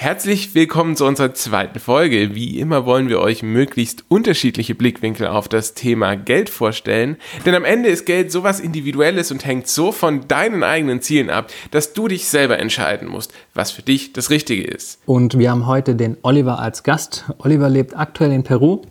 [0.00, 2.36] Herzlich willkommen zu unserer zweiten Folge.
[2.36, 7.16] Wie immer wollen wir euch möglichst unterschiedliche Blickwinkel auf das Thema Geld vorstellen.
[7.44, 11.50] Denn am Ende ist Geld sowas Individuelles und hängt so von deinen eigenen Zielen ab,
[11.72, 15.00] dass du dich selber entscheiden musst, was für dich das Richtige ist.
[15.04, 17.24] Und wir haben heute den Oliver als Gast.
[17.38, 18.82] Oliver lebt aktuell in Peru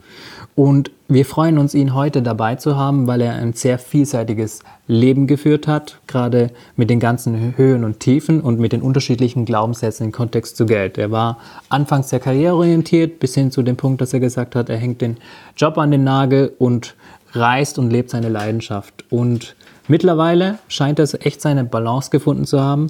[0.58, 5.28] und wir freuen uns, ihn heute dabei zu haben, weil er ein sehr vielseitiges Leben
[5.28, 10.12] geführt hat, gerade mit den ganzen Höhen und Tiefen und mit den unterschiedlichen Glaubenssätzen im
[10.12, 10.98] Kontext zu Geld.
[10.98, 11.38] Er war
[11.70, 15.18] anfangs sehr karriereorientiert, bis hin zu dem Punkt, dass er gesagt hat, er hängt den
[15.56, 16.96] Job an den Nagel und
[17.34, 19.06] reist und lebt seine Leidenschaft.
[19.12, 19.56] Und
[19.88, 22.88] mittlerweile scheint er echt seine Balance gefunden zu haben.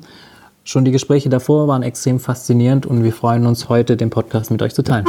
[0.64, 4.62] Schon die Gespräche davor waren extrem faszinierend und wir freuen uns heute, den Podcast mit
[4.62, 5.06] euch zu teilen.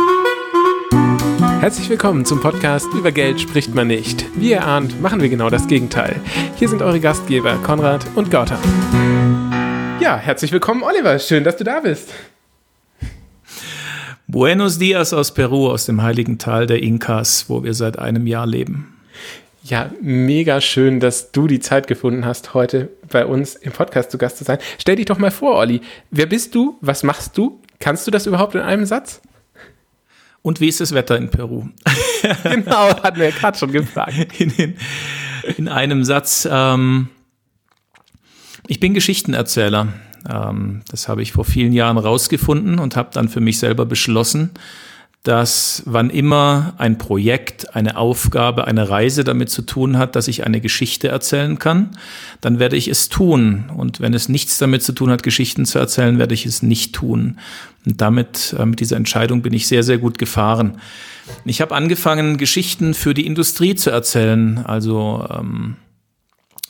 [1.61, 4.25] Herzlich willkommen zum Podcast Über Geld spricht man nicht.
[4.37, 6.15] Wie ihr ahnt, machen wir genau das Gegenteil.
[6.55, 8.61] Hier sind eure Gastgeber Konrad und Gautam.
[10.01, 11.19] Ja, herzlich willkommen, Oliver.
[11.19, 12.15] Schön, dass du da bist.
[14.29, 18.47] Buenos dias aus Peru, aus dem heiligen Tal der Inkas, wo wir seit einem Jahr
[18.47, 18.97] leben.
[19.65, 24.19] Ja, mega schön, dass du die Zeit gefunden hast, heute bei uns im Podcast zu
[24.19, 24.59] Gast zu sein.
[24.79, 25.81] Stell dich doch mal vor, Olli.
[26.13, 26.79] Wer bist du?
[26.81, 27.61] Was machst du?
[27.81, 29.21] Kannst du das überhaupt in einem Satz?
[30.43, 31.69] Und wie ist das Wetter in Peru?
[32.43, 34.15] genau, hatten wir gerade schon gefragt.
[34.39, 34.77] In, in,
[35.57, 36.49] in einem Satz.
[36.51, 37.09] Ähm,
[38.67, 39.89] ich bin Geschichtenerzähler.
[40.29, 44.51] Ähm, das habe ich vor vielen Jahren rausgefunden und habe dann für mich selber beschlossen,
[45.29, 50.47] dass wann immer ein Projekt, eine Aufgabe, eine Reise damit zu tun hat, dass ich
[50.47, 51.99] eine Geschichte erzählen kann,
[52.41, 53.65] dann werde ich es tun.
[53.77, 56.95] Und wenn es nichts damit zu tun hat, Geschichten zu erzählen, werde ich es nicht
[56.95, 57.37] tun.
[57.85, 60.79] Und damit, äh, mit dieser Entscheidung bin ich sehr, sehr gut gefahren.
[61.45, 65.77] Ich habe angefangen, Geschichten für die Industrie zu erzählen, also ähm,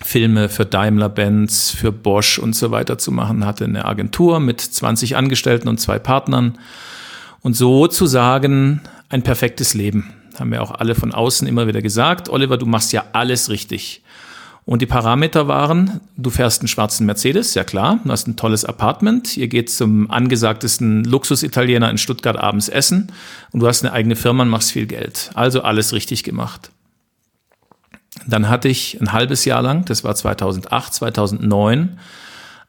[0.03, 5.15] Filme für Daimler-Benz, für Bosch und so weiter zu machen, hatte eine Agentur mit 20
[5.15, 6.59] Angestellten und zwei Partnern
[7.43, 10.13] und sozusagen ein perfektes Leben.
[10.39, 12.29] Haben wir auch alle von außen immer wieder gesagt.
[12.29, 14.03] Oliver, du machst ja alles richtig.
[14.69, 18.67] Und die Parameter waren, du fährst einen schwarzen Mercedes, ja klar, du hast ein tolles
[18.67, 23.11] Apartment, ihr geht zum angesagtesten Luxusitaliener in Stuttgart abends essen
[23.51, 25.31] und du hast eine eigene Firma und machst viel Geld.
[25.33, 26.71] Also alles richtig gemacht.
[28.27, 31.99] Dann hatte ich ein halbes Jahr lang, das war 2008, 2009,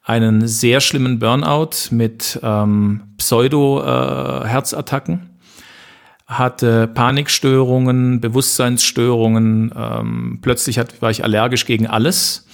[0.02, 5.30] einen sehr schlimmen Burnout mit ähm, Pseudo-Herzattacken,
[6.26, 12.46] hatte Panikstörungen, Bewusstseinsstörungen, ähm, plötzlich war ich allergisch gegen alles.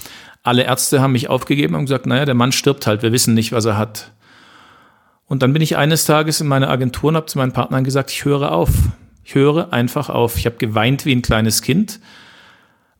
[0.42, 3.52] Alle Ärzte haben mich aufgegeben und gesagt, naja, der Mann stirbt halt, wir wissen nicht,
[3.52, 4.12] was er hat.
[5.26, 8.10] Und dann bin ich eines Tages in meine Agentur und habe zu meinen Partnern gesagt,
[8.10, 8.70] ich höre auf.
[9.24, 10.36] Ich höre einfach auf.
[10.36, 11.98] Ich habe geweint wie ein kleines Kind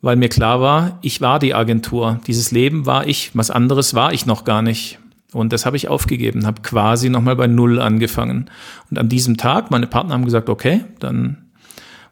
[0.07, 2.21] weil mir klar war, ich war die Agentur.
[2.27, 4.99] Dieses Leben war ich, was anderes war ich noch gar nicht.
[5.33, 8.51] Und das habe ich aufgegeben, habe quasi nochmal bei Null angefangen.
[8.91, 11.47] Und an diesem Tag, meine Partner haben gesagt, okay, dann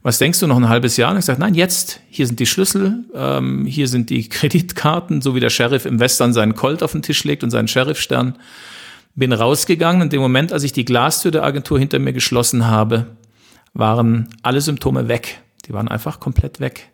[0.05, 1.13] was denkst du noch ein halbes Jahr?
[1.13, 2.01] Und ich sage, nein, jetzt.
[2.11, 6.35] Hier sind die Schlüssel, ähm, hier sind die Kreditkarten, so wie der Sheriff im Western
[6.35, 8.37] seinen Colt auf den Tisch legt und seinen Sheriffstern.
[9.15, 10.03] Bin rausgegangen.
[10.03, 13.07] In dem Moment, als ich die Glastür der Agentur hinter mir geschlossen habe,
[13.73, 15.41] waren alle Symptome weg.
[15.67, 16.91] Die waren einfach komplett weg.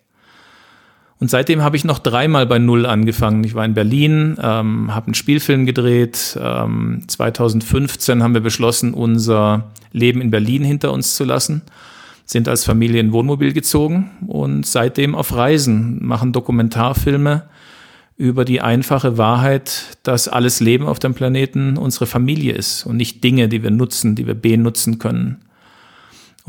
[1.20, 3.44] Und seitdem habe ich noch dreimal bei Null angefangen.
[3.44, 6.38] Ich war in Berlin, ähm, habe einen Spielfilm gedreht.
[6.40, 11.60] Ähm, 2015 haben wir beschlossen, unser Leben in Berlin hinter uns zu lassen.
[12.24, 17.44] Sind als Familie in Wohnmobil gezogen und seitdem auf Reisen, machen Dokumentarfilme
[18.16, 23.22] über die einfache Wahrheit, dass alles Leben auf dem Planeten unsere Familie ist und nicht
[23.24, 25.44] Dinge, die wir nutzen, die wir benutzen können.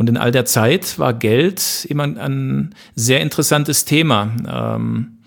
[0.02, 4.32] Und in all der Zeit war Geld immer ein sehr interessantes Thema.
[4.52, 5.20] Ähm,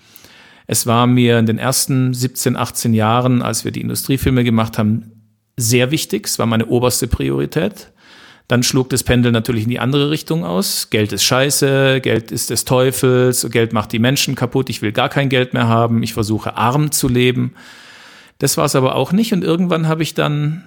[0.66, 5.12] es war mir in den ersten 17, 18 Jahren, als wir die Industriefilme gemacht haben,
[5.56, 6.26] sehr wichtig.
[6.26, 7.92] Es war meine oberste Priorität.
[8.48, 10.90] Dann schlug das Pendel natürlich in die andere Richtung aus.
[10.90, 15.08] Geld ist scheiße, Geld ist des Teufels, Geld macht die Menschen kaputt, ich will gar
[15.08, 17.54] kein Geld mehr haben, ich versuche arm zu leben.
[18.40, 20.64] Das war es aber auch nicht und irgendwann habe ich dann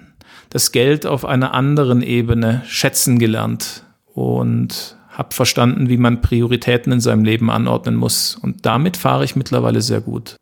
[0.48, 3.84] das Geld auf einer anderen Ebene schätzen gelernt
[4.18, 8.36] und habe verstanden, wie man Prioritäten in seinem Leben anordnen muss.
[8.40, 10.36] Und damit fahre ich mittlerweile sehr gut.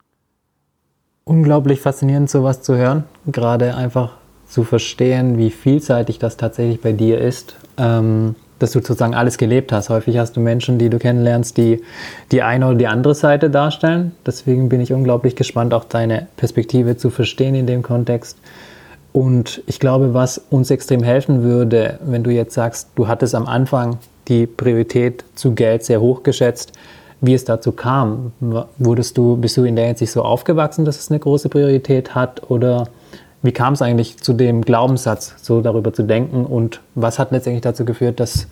[1.24, 3.04] Unglaublich faszinierend, sowas zu hören.
[3.26, 4.12] Gerade einfach
[4.48, 7.56] zu verstehen, wie vielseitig das tatsächlich bei dir ist.
[7.78, 9.90] Ähm, dass du sozusagen alles gelebt hast.
[9.90, 11.82] Häufig hast du Menschen, die du kennenlernst, die
[12.32, 14.12] die eine oder die andere Seite darstellen.
[14.24, 18.38] Deswegen bin ich unglaublich gespannt, auch deine Perspektive zu verstehen in dem Kontext.
[19.16, 23.46] Und ich glaube, was uns extrem helfen würde, wenn du jetzt sagst, du hattest am
[23.46, 23.96] Anfang
[24.28, 26.72] die Priorität zu Geld sehr hoch geschätzt,
[27.22, 28.32] wie es dazu kam.
[28.76, 32.50] Wurdest du, bist du in der Hinsicht so aufgewachsen, dass es eine große Priorität hat?
[32.50, 32.88] Oder
[33.40, 37.62] wie kam es eigentlich zu dem Glaubenssatz, so darüber zu denken und was hat letztendlich
[37.62, 38.48] dazu geführt, dass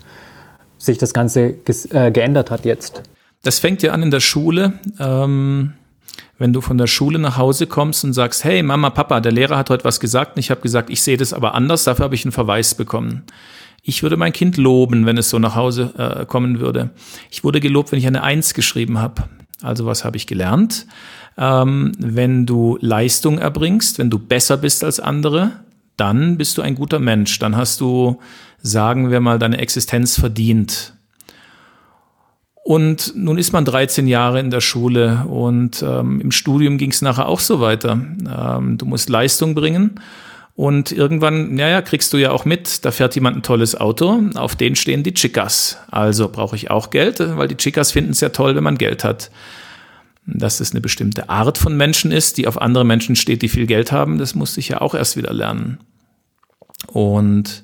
[0.78, 1.56] sich das Ganze
[1.90, 3.02] äh, geändert hat jetzt?
[3.42, 4.72] Das fängt ja an in der Schule.
[4.98, 5.74] Ähm,
[6.38, 9.56] wenn du von der Schule nach Hause kommst und sagst, hey Mama, Papa, der Lehrer
[9.56, 12.14] hat heute was gesagt und ich habe gesagt, ich sehe das aber anders, dafür habe
[12.14, 13.22] ich einen Verweis bekommen.
[13.82, 16.90] Ich würde mein Kind loben, wenn es so nach Hause äh, kommen würde.
[17.30, 19.24] Ich wurde gelobt, wenn ich eine Eins geschrieben habe.
[19.62, 20.86] Also was habe ich gelernt?
[21.36, 25.52] Ähm, wenn du Leistung erbringst, wenn du besser bist als andere,
[25.96, 27.38] dann bist du ein guter Mensch.
[27.38, 28.20] Dann hast du,
[28.62, 30.93] sagen wir mal, deine Existenz verdient.
[32.64, 37.02] Und nun ist man 13 Jahre in der Schule und ähm, im Studium ging es
[37.02, 37.92] nachher auch so weiter.
[37.92, 40.00] Ähm, du musst Leistung bringen
[40.56, 44.56] und irgendwann, naja, kriegst du ja auch mit, da fährt jemand ein tolles Auto, auf
[44.56, 45.76] den stehen die Chicas.
[45.90, 49.04] Also brauche ich auch Geld, weil die Chicas finden es ja toll, wenn man Geld
[49.04, 49.30] hat.
[50.24, 53.66] Dass es eine bestimmte Art von Menschen ist, die auf andere Menschen steht, die viel
[53.66, 55.80] Geld haben, das musste ich ja auch erst wieder lernen.
[56.86, 57.62] Und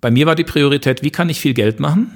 [0.00, 2.12] bei mir war die Priorität, wie kann ich viel Geld machen?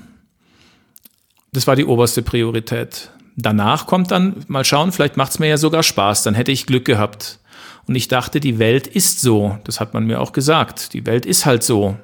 [1.53, 3.11] Das war die oberste Priorität.
[3.37, 6.67] Danach kommt dann, mal schauen, vielleicht macht es mir ja sogar Spaß, dann hätte ich
[6.67, 7.41] Glück gehabt.
[7.87, 9.59] Und ich dachte, die Welt ist so.
[9.65, 10.93] Das hat man mir auch gesagt.
[10.93, 11.97] Die Welt ist halt so.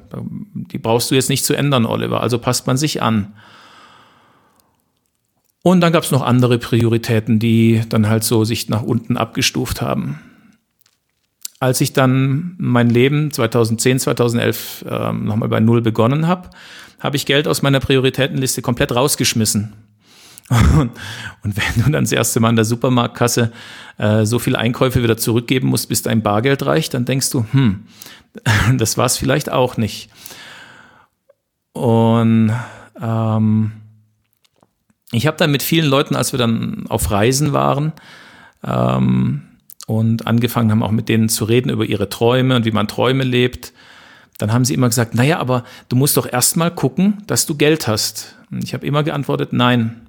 [0.53, 2.23] Die brauchst du jetzt nicht zu ändern, Oliver.
[2.23, 3.35] Also passt man sich an.
[5.63, 9.81] Und dann gab es noch andere Prioritäten, die dann halt so sich nach unten abgestuft
[9.83, 10.21] haben.
[11.59, 16.51] Als ich dann mein Leben 2010, 2011 äh, nochmal bei Null begonnen habe,
[17.07, 19.73] habe ich Geld aus meiner Prioritätenliste komplett rausgeschmissen.
[20.51, 20.93] Und,
[21.43, 23.53] wenn du dann das erste Mal in der Supermarktkasse
[23.99, 27.87] äh, so viel Einkäufe wieder zurückgeben musst, bis dein Bargeld reicht, dann denkst du, hm,
[28.77, 30.11] das war es vielleicht auch nicht.
[31.73, 32.53] Und
[33.01, 33.73] ähm,
[35.13, 37.93] ich habe dann mit vielen Leuten, als wir dann auf Reisen waren
[38.65, 39.43] ähm,
[39.87, 43.25] und angefangen haben, auch mit denen zu reden über ihre Träume und wie man Träume
[43.25, 43.73] lebt,
[44.39, 47.89] dann haben sie immer gesagt, naja, aber du musst doch erstmal gucken, dass du Geld
[47.89, 48.37] hast.
[48.51, 50.07] Und ich habe immer geantwortet, nein,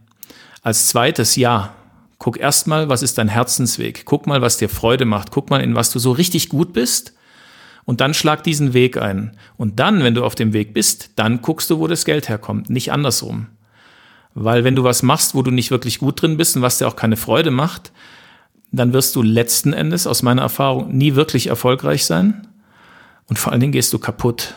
[0.61, 1.73] als zweites, ja,
[2.17, 4.03] guck erstmal, was ist dein Herzensweg?
[4.05, 5.31] Guck mal, was dir Freude macht.
[5.31, 7.13] Guck mal, in was du so richtig gut bist.
[7.85, 9.37] Und dann schlag diesen Weg ein.
[9.55, 12.69] Und dann, wenn du auf dem Weg bist, dann guckst du, wo das Geld herkommt,
[12.69, 13.47] nicht andersrum.
[14.33, 16.87] Weil wenn du was machst, wo du nicht wirklich gut drin bist und was dir
[16.87, 17.93] auch keine Freude macht,
[18.71, 22.47] dann wirst du letzten Endes, aus meiner Erfahrung, nie wirklich erfolgreich sein.
[23.27, 24.55] Und vor allen Dingen gehst du kaputt.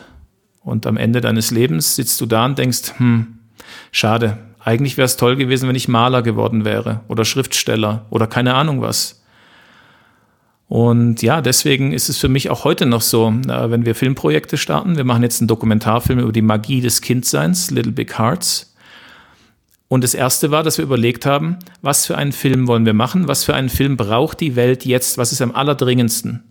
[0.63, 3.39] Und am Ende deines Lebens sitzt du da und denkst, hm,
[3.91, 8.53] schade, eigentlich wäre es toll gewesen, wenn ich Maler geworden wäre oder Schriftsteller oder keine
[8.53, 9.23] Ahnung was.
[10.67, 14.95] Und ja, deswegen ist es für mich auch heute noch so, wenn wir Filmprojekte starten.
[14.95, 18.73] Wir machen jetzt einen Dokumentarfilm über die Magie des Kindseins, Little Big Hearts.
[19.89, 23.27] Und das erste war, dass wir überlegt haben, was für einen Film wollen wir machen?
[23.27, 25.17] Was für einen Film braucht die Welt jetzt?
[25.17, 26.45] Was ist am allerdringendsten?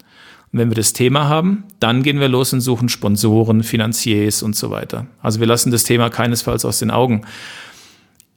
[0.53, 4.57] Und wenn wir das Thema haben, dann gehen wir los und suchen Sponsoren, Finanziers und
[4.57, 5.07] so weiter.
[5.23, 7.23] Also wir lassen das Thema keinesfalls aus den Augen.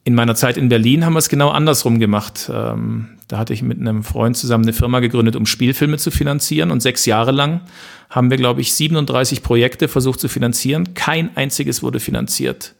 [0.06, 2.52] In meiner Zeit in Berlin haben wir es genau andersrum gemacht.
[2.54, 6.72] Ähm, da hatte ich mit einem Freund zusammen eine Firma gegründet, um Spielfilme zu finanzieren.
[6.72, 7.62] Und sechs Jahre lang
[8.10, 10.94] haben wir, glaube ich, 37 Projekte versucht zu finanzieren.
[10.94, 12.76] Kein einziges wurde finanziert.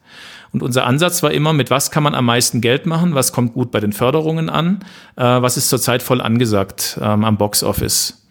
[0.52, 3.54] Und unser Ansatz war immer, mit was kann man am meisten Geld machen, was kommt
[3.54, 4.84] gut bei den Förderungen an,
[5.16, 8.23] äh, was ist zurzeit voll angesagt ähm, am Boxoffice.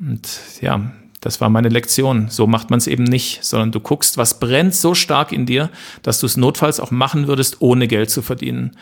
[0.00, 0.28] Und
[0.60, 0.90] ja,
[1.20, 2.28] das war meine Lektion.
[2.28, 5.70] So macht man es eben nicht, sondern du guckst, was brennt so stark in dir,
[6.02, 8.76] dass du es notfalls auch machen würdest, ohne Geld zu verdienen.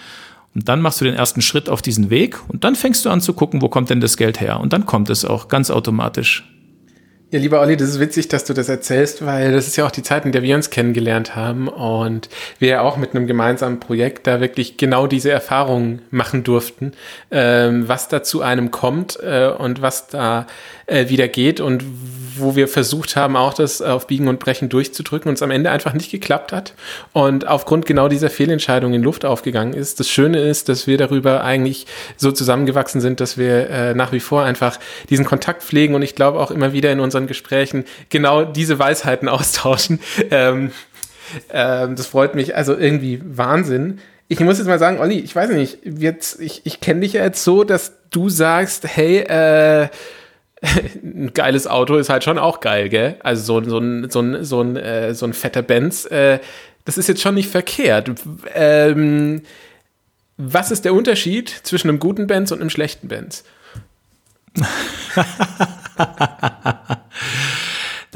[0.54, 3.20] Und dann machst du den ersten Schritt auf diesen Weg und dann fängst du an
[3.20, 4.60] zu gucken, wo kommt denn das Geld her?
[4.60, 6.44] Und dann kommt es auch ganz automatisch.
[7.32, 9.90] Ja, lieber Olli, das ist witzig, dass du das erzählst, weil das ist ja auch
[9.90, 12.28] die Zeit, in der wir uns kennengelernt haben und
[12.60, 16.92] wir ja auch mit einem gemeinsamen Projekt da wirklich genau diese Erfahrungen machen durften,
[17.32, 20.46] ähm, was da zu einem kommt äh, und was da
[20.86, 21.82] äh, wieder geht und
[22.38, 25.70] wo wir versucht haben, auch das auf Biegen und Brechen durchzudrücken und es am Ende
[25.70, 26.74] einfach nicht geklappt hat
[27.12, 30.00] und aufgrund genau dieser Fehlentscheidung in Luft aufgegangen ist.
[30.00, 34.20] Das Schöne ist, dass wir darüber eigentlich so zusammengewachsen sind, dass wir äh, nach wie
[34.20, 34.78] vor einfach
[35.10, 39.28] diesen Kontakt pflegen und ich glaube auch immer wieder in unseren Gesprächen genau diese Weisheiten
[39.28, 40.00] austauschen.
[40.30, 40.72] Ähm,
[41.50, 43.98] ähm, das freut mich also irgendwie Wahnsinn.
[44.28, 47.22] Ich muss jetzt mal sagen, Olli, ich weiß nicht, jetzt, ich, ich kenne dich ja
[47.22, 49.88] jetzt so, dass du sagst, hey, äh,
[51.02, 53.16] ein geiles Auto ist halt schon auch geil, gell?
[53.20, 56.38] Also so, so, ein, so, ein, so, ein, äh, so ein fetter Benz, äh,
[56.84, 58.10] das ist jetzt schon nicht verkehrt.
[58.54, 59.42] Ähm,
[60.36, 63.44] was ist der Unterschied zwischen einem guten Benz und einem schlechten Benz?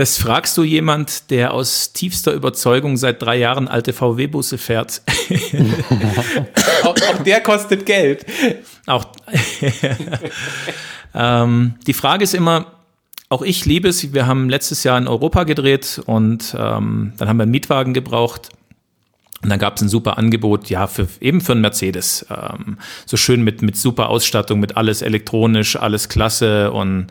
[0.00, 5.02] Das fragst du jemand, der aus tiefster Überzeugung seit drei Jahren alte VW-Busse fährt.
[6.84, 8.24] auch, auch, der kostet Geld.
[8.86, 9.08] Auch.
[11.14, 12.64] ähm, die Frage ist immer,
[13.28, 14.14] auch ich liebe es.
[14.14, 18.48] Wir haben letztes Jahr in Europa gedreht und ähm, dann haben wir einen Mietwagen gebraucht.
[19.42, 22.24] Und dann gab es ein super Angebot, ja, für, eben für einen Mercedes.
[22.30, 26.72] Ähm, so schön mit, mit super Ausstattung, mit alles elektronisch, alles klasse.
[26.72, 27.08] Und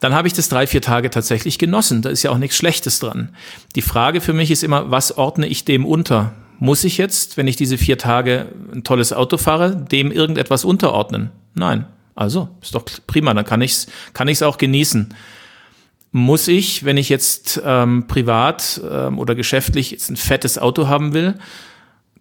[0.00, 2.02] dann habe ich das drei, vier Tage tatsächlich genossen.
[2.02, 3.34] Da ist ja auch nichts Schlechtes dran.
[3.74, 6.32] Die Frage für mich ist immer, was ordne ich dem unter?
[6.58, 11.30] Muss ich jetzt, wenn ich diese vier Tage ein tolles Auto fahre, dem irgendetwas unterordnen?
[11.54, 11.86] Nein.
[12.14, 15.14] Also, ist doch prima, dann kann ich's, kann ich's auch genießen
[16.16, 21.12] muss ich, wenn ich jetzt ähm, privat ähm, oder geschäftlich jetzt ein fettes Auto haben
[21.12, 21.34] will,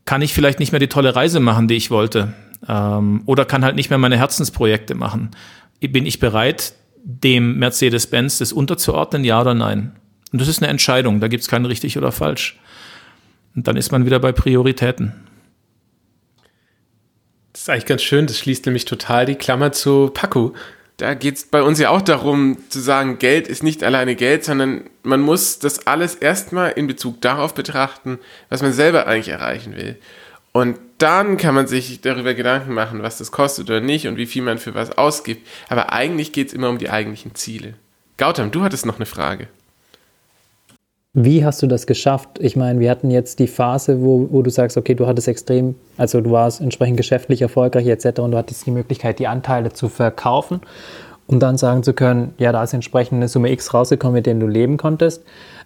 [0.03, 2.33] kann ich vielleicht nicht mehr die tolle Reise machen, die ich wollte.
[2.67, 5.31] Ähm, oder kann halt nicht mehr meine Herzensprojekte machen.
[5.79, 6.73] Bin ich bereit,
[7.07, 9.95] dem Mercedes-Benz das unterzuordnen, ja oder nein?
[10.31, 12.59] Und das ist eine Entscheidung, da gibt es kein richtig oder falsch.
[13.55, 15.13] Und dann ist man wieder bei Prioritäten.
[17.53, 20.53] Das ist eigentlich ganz schön, das schließt nämlich total die Klammer zu Paco
[20.97, 24.45] da geht es bei uns ja auch darum zu sagen, Geld ist nicht alleine Geld,
[24.45, 28.19] sondern man muss das alles erstmal in Bezug darauf betrachten,
[28.49, 29.97] was man selber eigentlich erreichen will.
[30.53, 34.25] Und dann kann man sich darüber Gedanken machen, was das kostet oder nicht und wie
[34.25, 35.45] viel man für was ausgibt.
[35.69, 37.73] Aber eigentlich geht es immer um die eigentlichen Ziele.
[38.17, 39.47] Gautam, du hattest noch eine Frage.
[41.13, 42.39] Wie hast du das geschafft?
[42.39, 45.75] Ich meine, wir hatten jetzt die Phase, wo, wo du sagst, okay, du hattest extrem,
[45.97, 48.19] also du warst entsprechend geschäftlich erfolgreich etc.
[48.19, 50.59] und du hattest die Möglichkeit, die Anteile zu verkaufen
[51.27, 54.35] um dann sagen zu können, ja, da ist entsprechend eine Summe X rausgekommen, mit der
[54.35, 55.23] du leben konntest.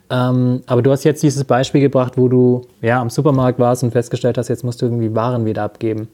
[0.09, 3.91] Ähm, aber du hast jetzt dieses Beispiel gebracht, wo du ja am Supermarkt warst und
[3.91, 6.07] festgestellt hast, jetzt musst du irgendwie Waren wieder abgeben.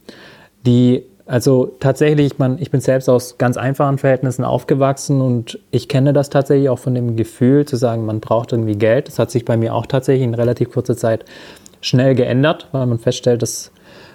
[0.65, 6.13] Die also tatsächlich, man, ich bin selbst aus ganz einfachen Verhältnissen aufgewachsen und ich kenne
[6.13, 9.07] das tatsächlich auch von dem Gefühl zu sagen, man braucht irgendwie Geld.
[9.07, 11.25] Das hat sich bei mir auch tatsächlich in relativ kurzer Zeit
[11.81, 13.71] schnell geändert, weil man feststellt, dass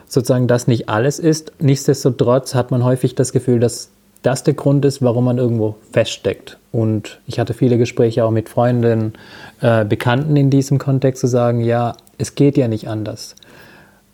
[0.06, 1.52] sozusagen das nicht alles ist.
[1.58, 3.90] Nichtsdestotrotz hat man häufig das Gefühl, dass
[4.22, 6.58] das der Grund ist, warum man irgendwo feststeckt.
[6.72, 9.14] Und ich hatte viele Gespräche auch mit Freunden,
[9.60, 13.34] äh, Bekannten in diesem Kontext zu sagen, ja, es geht ja nicht anders.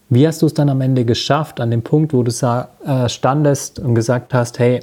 [0.08, 3.78] Wie hast du es dann am Ende geschafft, an dem Punkt, wo du äh, standest
[3.80, 4.80] und gesagt hast, hey,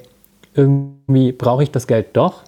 [0.54, 2.44] irgendwie brauche ich das Geld doch,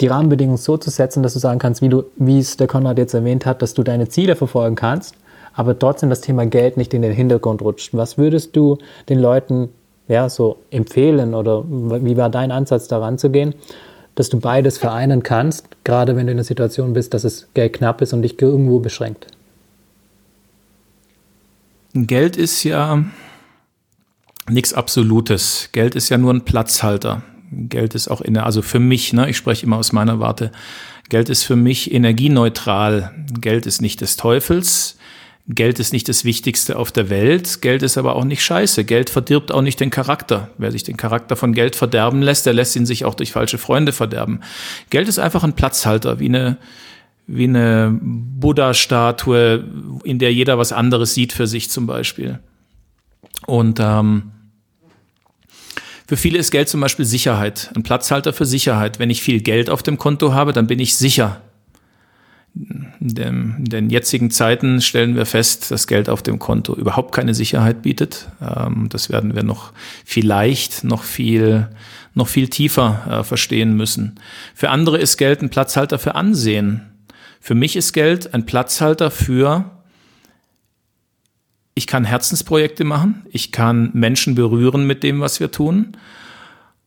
[0.00, 2.98] die Rahmenbedingungen so zu setzen, dass du sagen kannst, wie, du, wie es der Konrad
[2.98, 5.14] jetzt erwähnt hat, dass du deine Ziele verfolgen kannst,
[5.54, 7.94] aber trotzdem das Thema Geld nicht in den Hintergrund rutscht.
[7.94, 9.68] Was würdest du den Leuten
[10.08, 13.54] ja, so empfehlen oder wie war dein Ansatz daran zu gehen,
[14.14, 17.74] dass du beides vereinen kannst, gerade wenn du in der Situation bist, dass es Geld
[17.74, 19.26] knapp ist und dich irgendwo beschränkt?
[21.92, 23.04] Geld ist ja
[24.48, 25.70] nichts Absolutes.
[25.72, 27.22] Geld ist ja nur ein Platzhalter.
[27.52, 30.52] Geld ist auch in der, also für mich, ne, ich spreche immer aus meiner Warte,
[31.08, 33.12] Geld ist für mich energieneutral.
[33.40, 34.96] Geld ist nicht des Teufels.
[35.54, 37.60] Geld ist nicht das Wichtigste auf der Welt.
[37.60, 38.84] Geld ist aber auch nicht scheiße.
[38.84, 40.50] Geld verdirbt auch nicht den Charakter.
[40.58, 43.58] Wer sich den Charakter von Geld verderben lässt, der lässt ihn sich auch durch falsche
[43.58, 44.40] Freunde verderben.
[44.90, 46.56] Geld ist einfach ein Platzhalter, wie eine,
[47.26, 49.64] wie eine Buddha-Statue,
[50.04, 52.38] in der jeder was anderes sieht für sich zum Beispiel.
[53.46, 54.30] Und ähm,
[56.06, 58.98] für viele ist Geld zum Beispiel Sicherheit, ein Platzhalter für Sicherheit.
[59.00, 61.40] Wenn ich viel Geld auf dem Konto habe, dann bin ich sicher.
[62.54, 67.82] In den jetzigen Zeiten stellen wir fest, dass Geld auf dem Konto überhaupt keine Sicherheit
[67.82, 68.28] bietet.
[68.40, 69.72] Ähm, das werden wir noch
[70.04, 71.68] vielleicht noch viel,
[72.14, 74.16] noch viel tiefer äh, verstehen müssen.
[74.54, 76.82] Für andere ist Geld ein Platzhalter für Ansehen.
[77.40, 79.70] Für mich ist Geld ein Platzhalter für,
[81.74, 85.96] ich kann Herzensprojekte machen, ich kann Menschen berühren mit dem, was wir tun.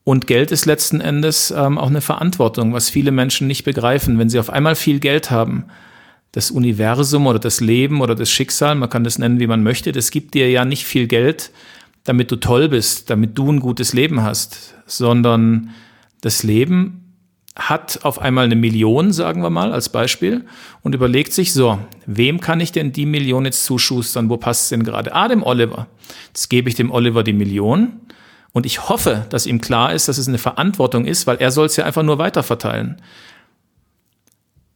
[0.03, 4.19] Und Geld ist letzten Endes ähm, auch eine Verantwortung, was viele Menschen nicht begreifen.
[4.19, 5.65] Wenn sie auf einmal viel Geld haben,
[6.33, 9.91] das Universum oder das Leben oder das Schicksal, man kann das nennen, wie man möchte,
[9.91, 11.51] das gibt dir ja nicht viel Geld,
[12.03, 15.69] damit du toll bist, damit du ein gutes Leben hast, sondern
[16.21, 16.99] das Leben
[17.55, 20.43] hat auf einmal eine Million, sagen wir mal, als Beispiel,
[20.81, 24.29] und überlegt sich, so, wem kann ich denn die Million jetzt zuschustern?
[24.29, 25.13] Wo passt es denn gerade?
[25.13, 25.87] Ah, dem Oliver.
[26.27, 28.01] Jetzt gebe ich dem Oliver die Million.
[28.53, 31.65] Und ich hoffe, dass ihm klar ist, dass es eine Verantwortung ist, weil er soll
[31.65, 33.01] es ja einfach nur weiterverteilen.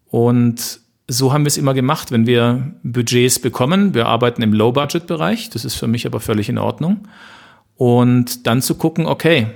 [0.09, 3.93] Und so haben wir es immer gemacht, wenn wir Budgets bekommen.
[3.93, 5.51] Wir arbeiten im Low-Budget-Bereich.
[5.51, 7.07] Das ist für mich aber völlig in Ordnung.
[7.75, 9.47] Und dann zu gucken, okay,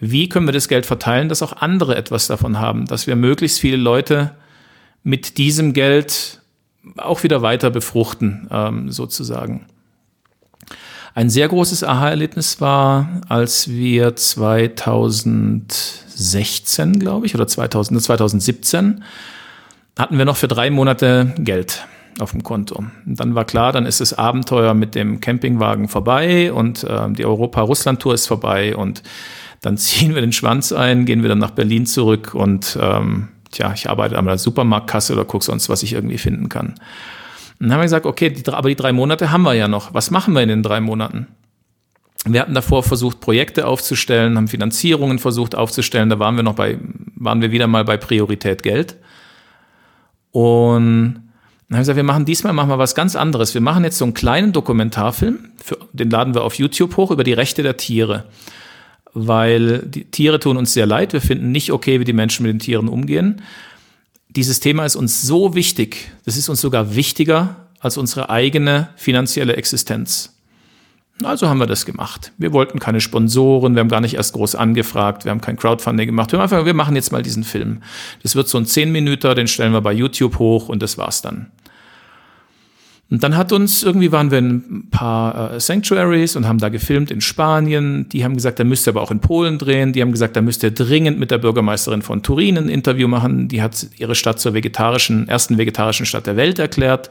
[0.00, 3.60] wie können wir das Geld verteilen, dass auch andere etwas davon haben, dass wir möglichst
[3.60, 4.34] viele Leute
[5.04, 6.40] mit diesem Geld
[6.96, 9.66] auch wieder weiter befruchten, ähm, sozusagen.
[11.14, 19.04] Ein sehr großes Aha-Erlebnis war, als wir 2016, glaube ich, oder 2000, 2017,
[19.98, 21.86] hatten wir noch für drei Monate Geld
[22.18, 22.82] auf dem Konto.
[23.06, 27.26] Und dann war klar, dann ist das Abenteuer mit dem Campingwagen vorbei und äh, die
[27.26, 29.02] Europa-Russland-Tour ist vorbei und
[29.60, 33.72] Dann ziehen wir den Schwanz ein, gehen wir dann nach Berlin zurück und ähm, tja,
[33.74, 36.74] ich arbeite an der Supermarktkasse oder gucke sonst, was ich irgendwie finden kann.
[37.62, 39.94] Dann haben wir gesagt, okay, die, aber die drei Monate haben wir ja noch.
[39.94, 41.28] Was machen wir in den drei Monaten?
[42.24, 46.08] Wir hatten davor versucht, Projekte aufzustellen, haben Finanzierungen versucht aufzustellen.
[46.08, 46.78] Da waren wir noch bei,
[47.14, 48.96] waren wir wieder mal bei Priorität Geld.
[50.32, 51.22] Und dann
[51.70, 53.54] haben wir gesagt, wir machen diesmal machen wir was ganz anderes.
[53.54, 57.22] Wir machen jetzt so einen kleinen Dokumentarfilm, für, den laden wir auf YouTube hoch über
[57.22, 58.24] die Rechte der Tiere.
[59.14, 61.12] Weil die Tiere tun uns sehr leid.
[61.12, 63.40] Wir finden nicht okay, wie die Menschen mit den Tieren umgehen.
[64.34, 66.10] Dieses Thema ist uns so wichtig.
[66.24, 70.34] Das ist uns sogar wichtiger als unsere eigene finanzielle Existenz.
[71.22, 72.32] Also haben wir das gemacht.
[72.38, 76.06] Wir wollten keine Sponsoren, wir haben gar nicht erst groß angefragt, wir haben kein Crowdfunding
[76.06, 76.32] gemacht.
[76.32, 77.82] Wir haben einfach, wir machen jetzt mal diesen Film.
[78.22, 81.20] Das wird so ein 10 Minuten, den stellen wir bei YouTube hoch und das war's
[81.20, 81.50] dann.
[83.12, 86.70] Und dann hat uns, irgendwie waren wir in ein paar äh, Sanctuaries und haben da
[86.70, 88.08] gefilmt in Spanien.
[88.08, 89.92] Die haben gesagt, da müsst ihr aber auch in Polen drehen.
[89.92, 93.48] Die haben gesagt, da müsst ihr dringend mit der Bürgermeisterin von Turin ein Interview machen.
[93.48, 97.10] Die hat ihre Stadt zur vegetarischen, ersten vegetarischen Stadt der Welt erklärt.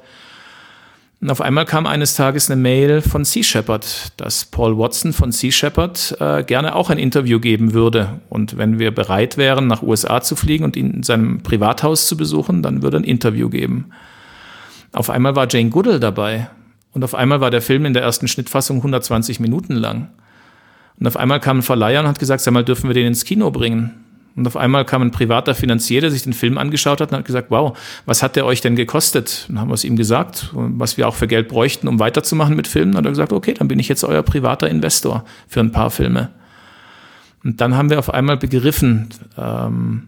[1.22, 5.32] Und auf einmal kam eines Tages eine Mail von Sea Shepherd, dass Paul Watson von
[5.32, 8.22] Sea Shepherd äh, gerne auch ein Interview geben würde.
[8.28, 12.18] Und wenn wir bereit wären, nach USA zu fliegen und ihn in seinem Privathaus zu
[12.18, 13.92] besuchen, dann würde ein Interview geben.
[14.94, 16.50] Auf einmal war Jane Goodall dabei.
[16.94, 20.10] Und auf einmal war der Film in der ersten Schnittfassung 120 Minuten lang.
[21.00, 23.24] Und auf einmal kam ein Verleiher und hat gesagt, sag mal, dürfen wir den ins
[23.24, 23.92] Kino bringen?
[24.36, 27.26] Und auf einmal kam ein privater Finanzier, der sich den Film angeschaut hat und hat
[27.26, 29.48] gesagt, wow, was hat der euch denn gekostet?
[29.50, 32.68] Und haben wir es ihm gesagt, was wir auch für Geld bräuchten, um weiterzumachen mit
[32.68, 32.94] Filmen.
[32.94, 35.92] Dann hat er gesagt, okay, dann bin ich jetzt euer privater Investor für ein paar
[35.92, 36.30] Filme.
[37.44, 40.08] Und dann haben wir auf einmal begriffen, ähm,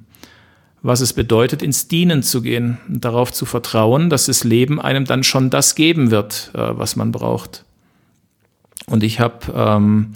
[0.84, 5.06] was es bedeutet, ins Dienen zu gehen und darauf zu vertrauen, dass das Leben einem
[5.06, 7.64] dann schon das geben wird, äh, was man braucht.
[8.88, 10.14] Und ich habe ähm,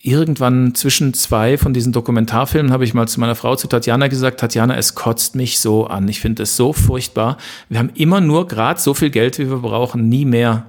[0.00, 4.40] irgendwann zwischen zwei von diesen Dokumentarfilmen habe ich mal zu meiner Frau, zu Tatjana gesagt,
[4.40, 6.08] Tatjana, es kotzt mich so an.
[6.08, 7.36] Ich finde es so furchtbar.
[7.68, 10.66] Wir haben immer nur gerade so viel Geld, wie wir brauchen, nie mehr.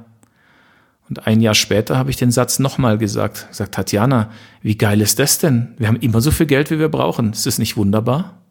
[1.10, 3.50] Und ein Jahr später habe ich den Satz nochmal gesagt.
[3.50, 4.30] Gesagt, Tatjana,
[4.62, 5.74] wie geil ist das denn?
[5.80, 7.34] Wir haben immer so viel Geld, wie wir brauchen.
[7.34, 8.43] Ist das nicht wunderbar?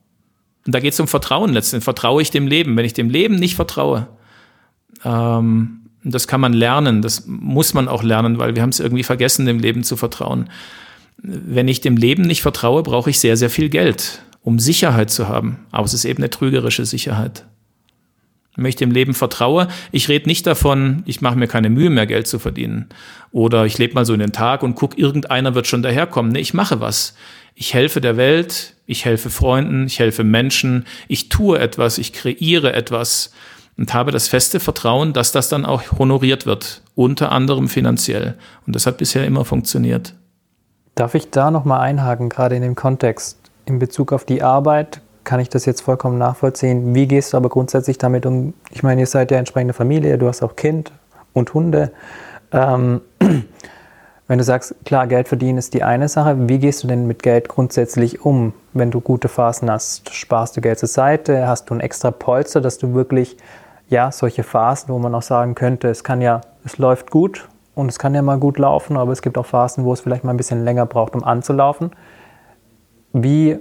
[0.66, 1.85] Und da geht es um Vertrauen letztendlich.
[1.85, 2.77] Vertraue ich dem Leben?
[2.77, 4.09] Wenn ich dem Leben nicht vertraue,
[5.05, 9.05] ähm, das kann man lernen, das muss man auch lernen, weil wir haben es irgendwie
[9.05, 10.51] vergessen, dem Leben zu vertrauen.
[11.18, 15.29] Wenn ich dem Leben nicht vertraue, brauche ich sehr, sehr viel Geld, um Sicherheit zu
[15.29, 15.66] haben.
[15.70, 17.44] Aber es ist eben eine trügerische Sicherheit.
[18.57, 22.07] Wenn ich dem Leben vertraue, ich rede nicht davon, ich mache mir keine Mühe mehr,
[22.07, 22.88] Geld zu verdienen.
[23.31, 26.33] Oder ich lebe mal so in den Tag und gucke, irgendeiner wird schon daherkommen.
[26.33, 27.14] Nee, ich mache was.
[27.55, 32.72] Ich helfe der Welt, ich helfe Freunden, ich helfe Menschen, ich tue etwas, ich kreiere
[32.72, 33.33] etwas
[33.76, 38.35] und habe das feste Vertrauen, dass das dann auch honoriert wird, unter anderem finanziell.
[38.66, 40.14] Und das hat bisher immer funktioniert.
[40.94, 43.38] Darf ich da nochmal einhaken, gerade in dem Kontext?
[43.64, 46.94] In Bezug auf die Arbeit kann ich das jetzt vollkommen nachvollziehen.
[46.94, 48.55] Wie gehst du aber grundsätzlich damit um?
[48.70, 50.92] Ich meine, ihr seid ja entsprechende Familie, du hast auch Kind
[51.33, 51.92] und Hunde.
[52.52, 53.00] Ähm,
[54.32, 57.22] wenn du sagst, klar, Geld verdienen ist die eine Sache, wie gehst du denn mit
[57.22, 60.14] Geld grundsätzlich um, wenn du gute Phasen hast?
[60.14, 61.46] Sparst du Geld zur Seite?
[61.46, 63.36] Hast du ein extra Polster, dass du wirklich
[63.90, 67.90] ja, solche Phasen, wo man auch sagen könnte, es kann ja, es läuft gut und
[67.90, 70.30] es kann ja mal gut laufen, aber es gibt auch Phasen, wo es vielleicht mal
[70.30, 71.90] ein bisschen länger braucht, um anzulaufen.
[73.12, 73.58] Wie,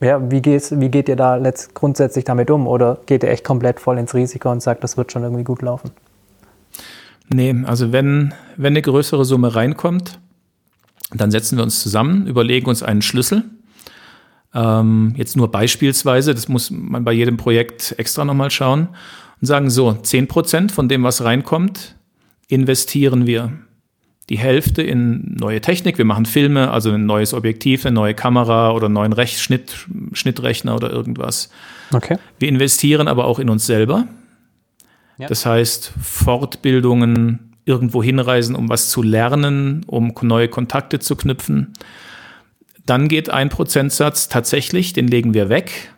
[0.00, 2.66] ja, wie, geht's, wie geht ihr da letzt, grundsätzlich damit um?
[2.66, 5.62] Oder geht ihr echt komplett voll ins Risiko und sagt, das wird schon irgendwie gut
[5.62, 5.90] laufen?
[7.32, 10.18] Nee, also wenn, wenn eine größere Summe reinkommt,
[11.14, 13.44] dann setzen wir uns zusammen, überlegen uns einen Schlüssel.
[14.54, 18.88] Ähm, jetzt nur beispielsweise, das muss man bei jedem Projekt extra nochmal schauen
[19.40, 21.96] und sagen so, 10 Prozent von dem, was reinkommt,
[22.48, 23.52] investieren wir.
[24.28, 25.98] Die Hälfte in neue Technik.
[25.98, 29.86] Wir machen Filme, also ein neues Objektiv, eine neue Kamera oder einen neuen Rech Schnitt,
[30.12, 31.50] Schnittrechner oder irgendwas.
[31.92, 32.18] Okay.
[32.38, 34.06] Wir investieren aber auch in uns selber.
[35.22, 35.28] Ja.
[35.28, 41.74] Das heißt, Fortbildungen, irgendwo hinreisen, um was zu lernen, um neue Kontakte zu knüpfen.
[42.86, 45.94] Dann geht ein Prozentsatz tatsächlich, den legen wir weg,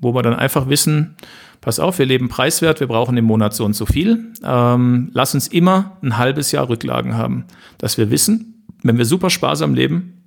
[0.00, 1.16] wo wir dann einfach wissen,
[1.60, 4.32] pass auf, wir leben preiswert, wir brauchen im Monat so und so viel.
[4.42, 7.44] Ähm, lass uns immer ein halbes Jahr Rücklagen haben,
[7.76, 10.22] dass wir wissen, wenn wir super sparsam leben,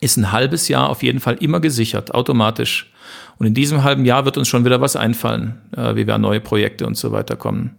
[0.00, 2.92] ist ein halbes Jahr auf jeden Fall immer gesichert, automatisch.
[3.38, 6.20] Und in diesem halben Jahr wird uns schon wieder was einfallen, äh, wie wir an
[6.20, 7.76] neue Projekte und so weiter kommen.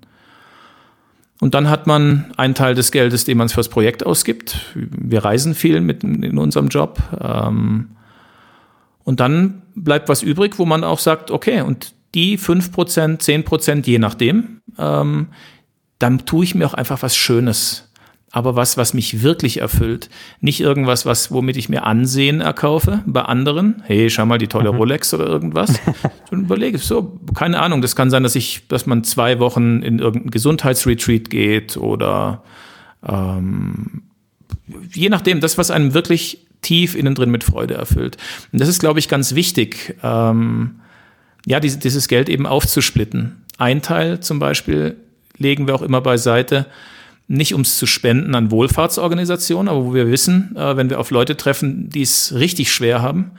[1.42, 4.74] Und dann hat man einen Teil des Geldes, den man fürs Projekt ausgibt.
[4.76, 7.00] Wir reisen viel mit in unserem Job.
[7.22, 7.90] Ähm,
[9.04, 14.00] und dann bleibt was übrig, wo man auch sagt, okay, und die 5%, 10%, je
[14.00, 15.28] nachdem, ähm,
[16.00, 17.89] dann tue ich mir auch einfach was Schönes.
[18.32, 20.10] Aber was, was mich wirklich erfüllt.
[20.40, 23.82] Nicht irgendwas, was, womit ich mir Ansehen erkaufe bei anderen.
[23.86, 24.78] Hey, schau mal die tolle mhm.
[24.78, 25.80] Rolex oder irgendwas.
[26.32, 30.00] Und überlege, so, keine Ahnung, das kann sein, dass ich, dass man zwei Wochen in
[30.00, 32.44] irgendein Gesundheitsretreat geht oder
[33.08, 34.04] ähm,
[34.94, 38.18] je nachdem, das, was einem wirklich tief innen drin mit Freude erfüllt.
[38.52, 40.82] Und das ist, glaube ich, ganz wichtig, ähm,
[41.46, 43.44] ja, dieses, dieses Geld eben aufzusplitten.
[43.58, 44.98] Ein Teil zum Beispiel
[45.38, 46.68] legen wir auch immer beiseite,
[47.30, 51.38] nicht ums zu spenden an Wohlfahrtsorganisationen, aber wo wir wissen, äh, wenn wir auf Leute
[51.38, 53.32] treffen, die es richtig schwer haben,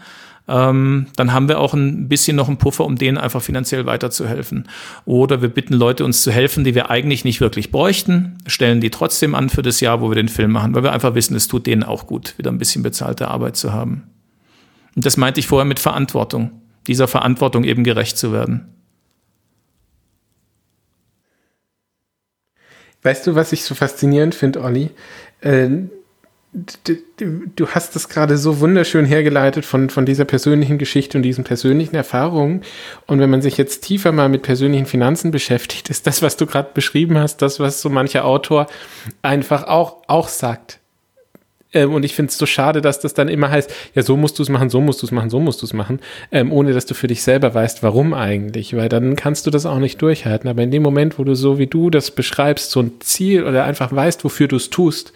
[0.48, 4.68] ähm, dann haben wir auch ein bisschen noch einen Puffer, um denen einfach finanziell weiterzuhelfen.
[5.04, 8.90] Oder wir bitten Leute, uns zu helfen, die wir eigentlich nicht wirklich bräuchten, stellen die
[8.90, 11.48] trotzdem an für das Jahr, wo wir den Film machen, weil wir einfach wissen, es
[11.48, 14.04] tut denen auch gut, wieder ein bisschen bezahlte Arbeit zu haben.
[14.94, 16.52] Und das meinte ich vorher mit Verantwortung,
[16.86, 18.66] dieser Verantwortung eben gerecht zu werden.
[23.02, 24.90] Weißt du, was ich so faszinierend finde, Olli?
[25.40, 25.68] Äh,
[26.52, 31.94] du hast das gerade so wunderschön hergeleitet von, von dieser persönlichen Geschichte und diesen persönlichen
[31.94, 32.62] Erfahrungen.
[33.06, 36.46] Und wenn man sich jetzt tiefer mal mit persönlichen Finanzen beschäftigt, ist das, was du
[36.46, 38.66] gerade beschrieben hast, das, was so mancher Autor
[39.22, 40.80] einfach auch, auch sagt.
[41.72, 44.38] Ähm, und ich finde es so schade, dass das dann immer heißt, ja, so musst
[44.38, 46.00] du es machen, so musst du es machen, so musst du es machen,
[46.32, 49.66] ähm, ohne dass du für dich selber weißt, warum eigentlich, weil dann kannst du das
[49.66, 50.48] auch nicht durchhalten.
[50.48, 53.64] Aber in dem Moment, wo du so wie du das beschreibst, so ein Ziel oder
[53.64, 55.12] einfach weißt, wofür du es tust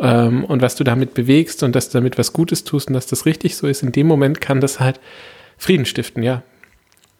[0.00, 3.06] ähm, und was du damit bewegst und dass du damit was Gutes tust und dass
[3.06, 5.00] das richtig so ist, in dem Moment kann das halt
[5.58, 6.42] Frieden stiften, ja.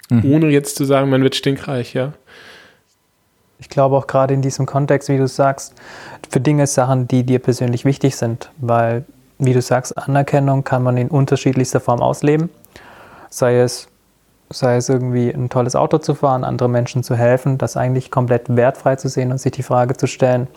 [0.08, 0.24] Mhm.
[0.24, 2.14] Ohne jetzt zu sagen, man wird stinkreich, ja.
[3.60, 5.74] Ich glaube auch gerade in diesem Kontext, wie du sagst,
[6.28, 9.04] für Dinge, Sachen, die dir persönlich wichtig sind, weil,
[9.38, 12.48] wie du sagst, Anerkennung kann man in unterschiedlichster Form ausleben.
[13.28, 13.88] Sei es,
[14.48, 18.54] sei es irgendwie ein tolles Auto zu fahren, anderen Menschen zu helfen, das eigentlich komplett
[18.54, 20.48] wertfrei zu sehen und sich die Frage zu stellen,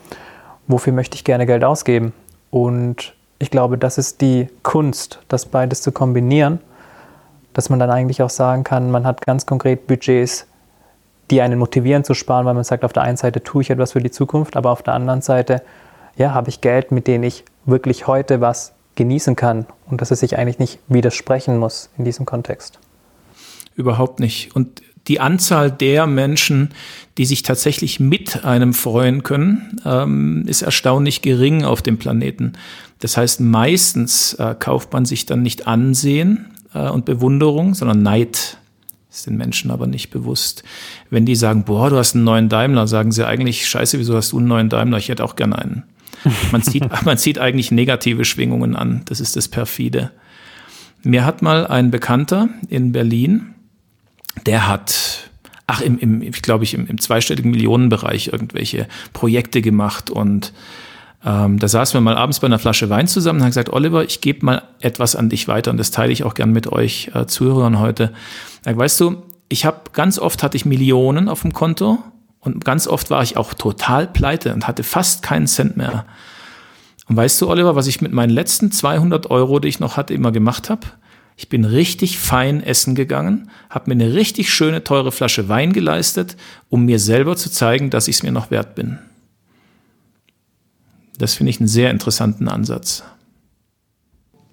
[0.67, 2.13] wofür möchte ich gerne Geld ausgeben?
[2.49, 6.59] Und ich glaube, das ist die Kunst, das beides zu kombinieren,
[7.53, 10.47] dass man dann eigentlich auch sagen kann, man hat ganz konkret Budgets,
[11.31, 13.93] die einen motivieren zu sparen, weil man sagt, auf der einen Seite tue ich etwas
[13.93, 15.61] für die Zukunft, aber auf der anderen Seite,
[16.15, 20.19] ja, habe ich Geld, mit dem ich wirklich heute was genießen kann und dass es
[20.19, 22.79] sich eigentlich nicht widersprechen muss in diesem Kontext.
[23.75, 24.55] Überhaupt nicht.
[24.55, 26.69] Und die Anzahl der Menschen,
[27.17, 32.53] die sich tatsächlich mit einem freuen können, ähm, ist erstaunlich gering auf dem Planeten.
[32.99, 38.57] Das heißt, meistens äh, kauft man sich dann nicht Ansehen äh, und Bewunderung, sondern Neid
[39.13, 40.63] ist den Menschen aber nicht bewusst.
[41.09, 44.31] Wenn die sagen, boah, du hast einen neuen Daimler, sagen sie eigentlich, scheiße, wieso hast
[44.31, 44.97] du einen neuen Daimler?
[44.97, 45.83] Ich hätte auch gerne einen.
[46.51, 49.01] Man zieht, man zieht eigentlich negative Schwingungen an.
[49.05, 50.11] Das ist das perfide.
[51.03, 53.55] Mir hat mal ein Bekannter in Berlin,
[54.45, 55.29] der hat,
[55.67, 60.53] ach, im, im ich glaube ich, im, im zweistelligen Millionenbereich irgendwelche Projekte gemacht und
[61.25, 64.03] ähm, da saßen wir mal abends bei einer Flasche Wein zusammen und haben gesagt, Oliver,
[64.03, 67.11] ich gebe mal etwas an dich weiter und das teile ich auch gern mit euch
[67.13, 68.11] äh, Zuhörern heute.
[68.65, 71.99] Ja, weißt du, ich habe ganz oft hatte ich Millionen auf dem Konto
[72.39, 76.05] und ganz oft war ich auch total pleite und hatte fast keinen Cent mehr.
[77.07, 80.13] Und weißt du, Oliver, was ich mit meinen letzten 200 Euro, die ich noch hatte,
[80.13, 80.87] immer gemacht habe?
[81.35, 86.35] Ich bin richtig fein essen gegangen, habe mir eine richtig schöne, teure Flasche Wein geleistet,
[86.69, 88.99] um mir selber zu zeigen, dass ich es mir noch wert bin.
[91.17, 93.03] Das finde ich einen sehr interessanten Ansatz.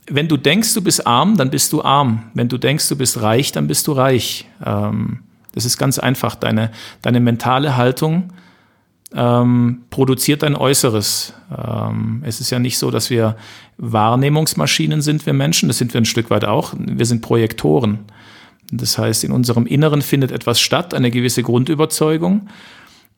[0.08, 2.24] Wenn du denkst, du bist arm, dann bist du arm.
[2.34, 4.48] Wenn du denkst, du bist reich, dann bist du reich.
[4.64, 5.20] Ähm,
[5.52, 6.34] das ist ganz einfach.
[6.34, 6.70] Deine,
[7.02, 8.32] deine mentale Haltung
[9.14, 11.34] ähm, produziert dein Äußeres.
[11.56, 13.36] Ähm, es ist ja nicht so, dass wir
[13.78, 15.68] Wahrnehmungsmaschinen sind, wir Menschen.
[15.68, 16.74] Das sind wir ein Stück weit auch.
[16.76, 18.00] Wir sind Projektoren.
[18.70, 22.48] Das heißt, in unserem Inneren findet etwas statt, eine gewisse Grundüberzeugung.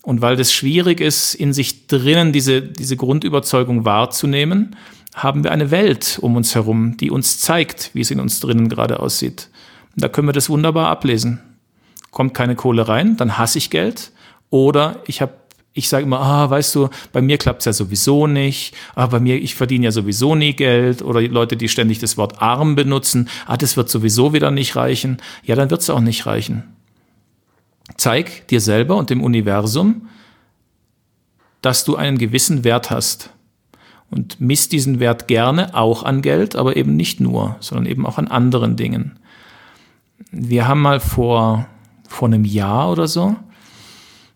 [0.03, 4.77] Und weil das schwierig ist, in sich drinnen diese, diese Grundüberzeugung wahrzunehmen,
[5.15, 8.69] haben wir eine Welt um uns herum, die uns zeigt, wie es in uns drinnen
[8.69, 9.49] gerade aussieht.
[9.95, 11.41] Und da können wir das wunderbar ablesen.
[12.11, 14.11] Kommt keine Kohle rein, dann hasse ich Geld.
[14.51, 15.35] Oder ich habe
[15.75, 19.41] ich sage immer, ah, weißt du, bei mir klappt's ja sowieso nicht, ah, bei mir,
[19.41, 23.29] ich verdiene ja sowieso nie Geld oder die Leute, die ständig das Wort arm benutzen,
[23.47, 25.17] ah, das wird sowieso wieder nicht reichen.
[25.45, 26.65] Ja, dann wird's auch nicht reichen.
[27.97, 30.09] Zeig dir selber und dem Universum,
[31.61, 33.31] dass du einen gewissen Wert hast.
[34.11, 38.19] Und misst diesen Wert gerne auch an Geld, aber eben nicht nur, sondern eben auch
[38.19, 39.19] an anderen Dingen.
[40.31, 41.67] Wir haben mal vor,
[42.09, 43.37] vor einem Jahr oder so,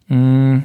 [0.08, 0.64] mh, hm,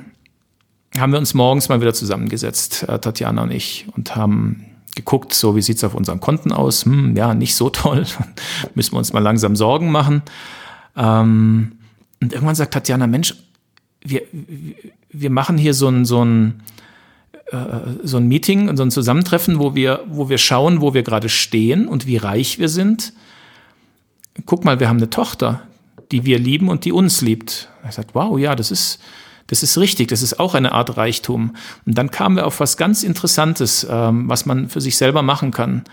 [0.97, 4.65] haben wir uns morgens mal wieder zusammengesetzt, äh, Tatjana und ich, und haben
[4.95, 6.85] geguckt, so wie sieht's auf unseren Konten aus?
[6.85, 8.05] Hm, ja, nicht so toll.
[8.75, 10.21] Müssen wir uns mal langsam Sorgen machen.
[10.97, 11.73] Ähm,
[12.21, 13.35] und irgendwann sagt Tatjana, Mensch,
[14.03, 14.21] wir,
[15.09, 16.61] wir machen hier so ein, so ein,
[17.51, 17.57] äh,
[18.03, 21.87] so ein Meeting, so ein Zusammentreffen, wo wir, wo wir schauen, wo wir gerade stehen
[21.87, 23.13] und wie reich wir sind.
[24.45, 25.61] Guck mal, wir haben eine Tochter,
[26.11, 27.69] die wir lieben und die uns liebt.
[27.83, 28.99] Er sagt, wow, ja, das ist,
[29.47, 31.55] das ist richtig, das ist auch eine Art Reichtum.
[31.85, 35.51] Und dann kamen wir auf was ganz Interessantes, ähm, was man für sich selber machen
[35.51, 35.83] kann,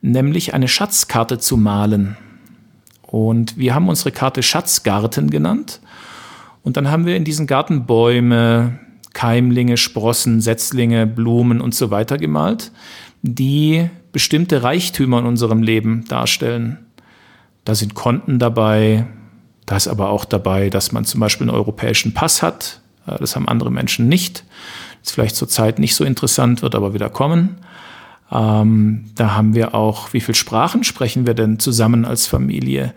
[0.00, 2.16] nämlich eine Schatzkarte zu malen.
[3.14, 5.78] Und wir haben unsere Karte Schatzgarten genannt.
[6.64, 8.80] Und dann haben wir in diesen Garten Bäume,
[9.12, 12.72] Keimlinge, Sprossen, Setzlinge, Blumen und so weiter gemalt,
[13.22, 16.86] die bestimmte Reichtümer in unserem Leben darstellen.
[17.64, 19.06] Da sind Konten dabei,
[19.64, 22.80] da ist aber auch dabei, dass man zum Beispiel einen europäischen Pass hat.
[23.06, 24.42] Äh, das haben andere Menschen nicht.
[25.02, 27.58] Das ist vielleicht zurzeit nicht so interessant, wird aber wieder kommen.
[28.32, 32.94] Ähm, da haben wir auch, wie viele Sprachen sprechen wir denn zusammen als Familie?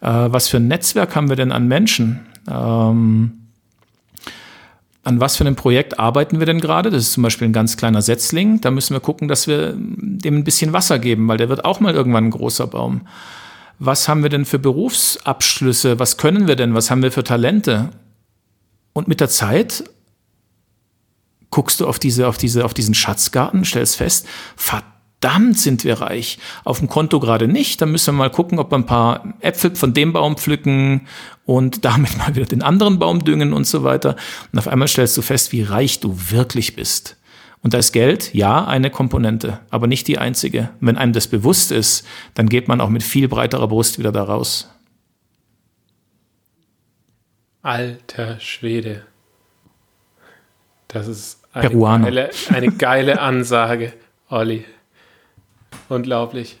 [0.00, 2.20] Äh, was für ein Netzwerk haben wir denn an Menschen?
[2.48, 3.32] Ähm,
[5.02, 6.90] an was für einem Projekt arbeiten wir denn gerade?
[6.90, 8.60] Das ist zum Beispiel ein ganz kleiner Setzling.
[8.60, 11.80] Da müssen wir gucken, dass wir dem ein bisschen Wasser geben, weil der wird auch
[11.80, 13.02] mal irgendwann ein großer Baum
[13.80, 17.88] was haben wir denn für Berufsabschlüsse, was können wir denn, was haben wir für Talente?
[18.92, 19.84] Und mit der Zeit
[21.50, 26.38] guckst du auf diese, auf diese, auf diesen Schatzgarten, stellst fest, verdammt sind wir reich.
[26.64, 27.80] Auf dem Konto gerade nicht.
[27.80, 31.08] Dann müssen wir mal gucken, ob wir ein paar Äpfel von dem Baum pflücken
[31.44, 34.16] und damit mal wieder den anderen Baum düngen und so weiter.
[34.52, 37.16] Und auf einmal stellst du fest, wie reich du wirklich bist.
[37.62, 40.70] Und da ist Geld, ja, eine Komponente, aber nicht die einzige.
[40.80, 44.22] wenn einem das bewusst ist, dann geht man auch mit viel breiterer Brust wieder da
[44.22, 44.70] raus.
[47.62, 49.04] Alter Schwede.
[50.88, 53.92] Das ist eine, geile, eine geile Ansage,
[54.28, 54.64] Olli.
[55.88, 56.60] Unglaublich.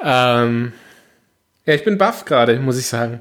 [0.00, 0.72] Ähm,
[1.66, 3.20] ja, ich bin baff gerade, muss ich sagen.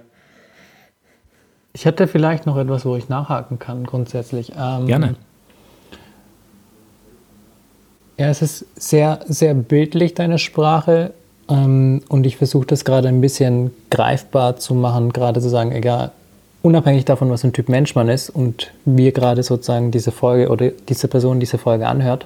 [1.73, 4.51] Ich hätte vielleicht noch etwas, wo ich nachhaken kann, grundsätzlich.
[4.57, 5.15] Ähm, Gerne.
[8.17, 11.13] Ja, es ist sehr, sehr bildlich, deine Sprache.
[11.47, 16.11] Ähm, und ich versuche das gerade ein bisschen greifbar zu machen, gerade zu sagen, egal,
[16.61, 20.69] unabhängig davon, was ein Typ Mensch man ist und wie gerade sozusagen diese Folge oder
[20.69, 22.25] diese Person diese Folge anhört.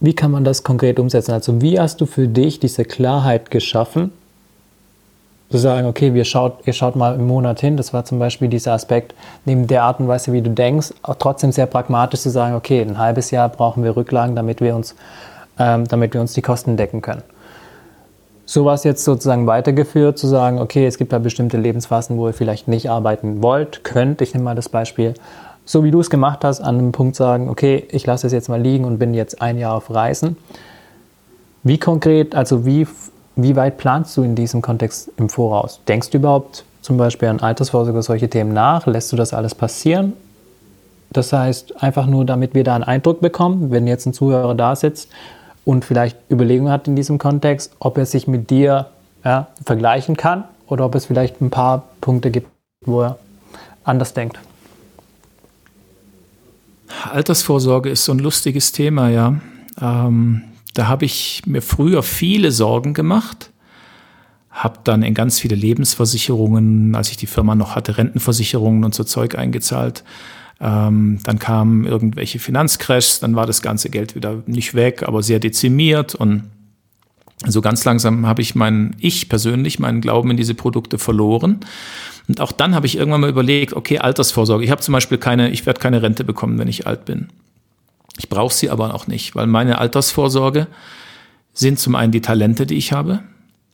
[0.00, 1.32] Wie kann man das konkret umsetzen?
[1.32, 4.12] Also wie hast du für dich diese Klarheit geschaffen,
[5.50, 8.48] zu sagen, okay, wir schaut, ihr schaut mal im Monat hin, das war zum Beispiel
[8.48, 9.14] dieser Aspekt,
[9.46, 12.82] neben der Art und Weise, wie du denkst, auch trotzdem sehr pragmatisch zu sagen, okay,
[12.82, 14.94] ein halbes Jahr brauchen wir Rücklagen, damit wir uns,
[15.58, 17.22] ähm, damit wir uns die Kosten decken können.
[18.50, 22.28] So war es jetzt sozusagen weitergeführt, zu sagen, okay, es gibt da bestimmte Lebensphasen, wo
[22.28, 24.22] ihr vielleicht nicht arbeiten wollt, könnt.
[24.22, 25.12] Ich nehme mal das Beispiel,
[25.66, 28.48] so wie du es gemacht hast, an einem Punkt sagen, okay, ich lasse es jetzt
[28.48, 30.38] mal liegen und bin jetzt ein Jahr auf Reisen.
[31.62, 32.86] Wie konkret, also wie
[33.36, 35.80] wie weit planst du in diesem Kontext im Voraus?
[35.86, 38.86] Denkst du überhaupt zum Beispiel an Altersvorsorge, solche Themen nach?
[38.86, 40.14] Lässt du das alles passieren?
[41.10, 44.74] Das heißt, einfach nur, damit wir da einen Eindruck bekommen, wenn jetzt ein Zuhörer da
[44.74, 45.10] sitzt
[45.68, 48.86] und vielleicht Überlegungen hat in diesem Kontext, ob er sich mit dir
[49.22, 52.48] ja, vergleichen kann oder ob es vielleicht ein paar Punkte gibt,
[52.86, 53.18] wo er
[53.84, 54.38] anders denkt.
[57.12, 59.34] Altersvorsorge ist so ein lustiges Thema, ja.
[59.78, 63.50] Ähm, da habe ich mir früher viele Sorgen gemacht,
[64.48, 69.04] habe dann in ganz viele Lebensversicherungen, als ich die Firma noch hatte, Rentenversicherungen und so
[69.04, 70.02] Zeug eingezahlt.
[70.60, 75.38] Ähm, dann kamen irgendwelche Finanzcrashs, dann war das ganze Geld wieder nicht weg, aber sehr
[75.38, 76.44] dezimiert und
[77.46, 81.60] so ganz langsam habe ich meinen, ich persönlich, meinen Glauben in diese Produkte verloren.
[82.26, 84.64] Und auch dann habe ich irgendwann mal überlegt, okay, Altersvorsorge.
[84.64, 87.28] Ich habe zum Beispiel keine, ich werde keine Rente bekommen, wenn ich alt bin.
[88.18, 90.66] Ich brauche sie aber auch nicht, weil meine Altersvorsorge
[91.52, 93.20] sind zum einen die Talente, die ich habe,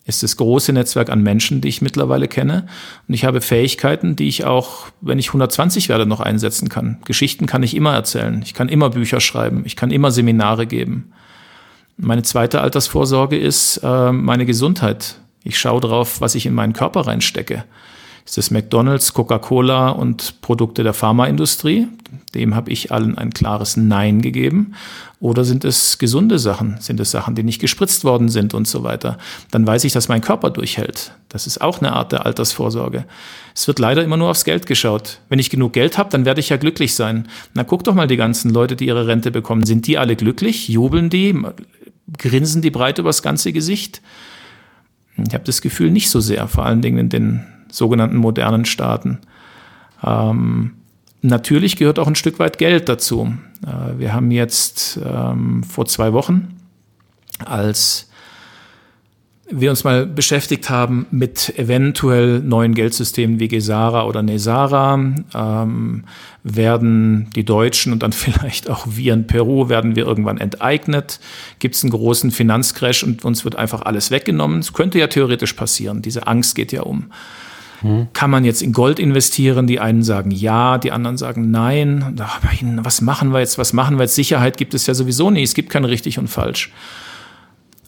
[0.07, 2.67] ist das große Netzwerk an Menschen, die ich mittlerweile kenne.
[3.09, 6.99] Und ich habe Fähigkeiten, die ich auch, wenn ich 120 werde, noch einsetzen kann.
[7.07, 8.43] Geschichten kann ich immer erzählen.
[8.45, 9.63] Ich kann immer Bücher schreiben.
[9.65, 11.13] Ich kann immer Seminare geben.
[11.97, 15.17] Meine zweite Altersvorsorge ist äh, meine Gesundheit.
[15.43, 17.65] Ich schaue drauf, was ich in meinen Körper reinstecke.
[18.27, 21.89] Ist es McDonald's, Coca-Cola und Produkte der Pharmaindustrie?
[22.35, 24.75] Dem habe ich allen ein klares Nein gegeben.
[25.25, 26.77] Oder sind es gesunde Sachen?
[26.81, 29.17] Sind es Sachen, die nicht gespritzt worden sind und so weiter?
[29.51, 31.13] Dann weiß ich, dass mein Körper durchhält.
[31.31, 33.07] Das ist auch eine Art der Altersvorsorge.
[33.55, 35.21] Es wird leider immer nur aufs Geld geschaut.
[35.31, 37.27] Wenn ich genug Geld habe, dann werde ich ja glücklich sein.
[37.55, 39.65] Na, guck doch mal die ganzen Leute, die ihre Rente bekommen.
[39.65, 40.69] Sind die alle glücklich?
[40.69, 41.35] Jubeln die?
[42.19, 44.03] Grinsen die breit übers ganze Gesicht?
[45.17, 49.21] Ich habe das Gefühl nicht so sehr, vor allen Dingen in den sogenannten modernen Staaten.
[50.05, 50.73] Ähm,
[51.25, 53.35] natürlich gehört auch ein Stück weit Geld dazu.
[53.67, 56.61] Äh, wir haben jetzt ähm, vor zwei Wochen,
[57.45, 58.09] als
[59.51, 64.95] wir uns mal beschäftigt haben mit eventuell neuen Geldsystemen wie Gesara oder Nesara,
[65.35, 66.05] ähm,
[66.43, 71.21] werden die Deutschen und dann vielleicht auch wir in Peru, werden wir irgendwann enteignet,
[71.59, 74.61] gibt es einen großen Finanzcrash und uns wird einfach alles weggenommen.
[74.61, 77.11] Es könnte ja theoretisch passieren, diese Angst geht ja um.
[77.81, 78.09] Hm.
[78.13, 79.67] Kann man jetzt in Gold investieren?
[79.67, 82.21] Die einen sagen ja, die anderen sagen nein.
[82.83, 83.59] Was machen wir jetzt?
[83.59, 84.15] Was machen wir jetzt?
[84.15, 85.45] Sicherheit gibt es ja sowieso nicht.
[85.45, 86.73] Es gibt kein richtig und falsch.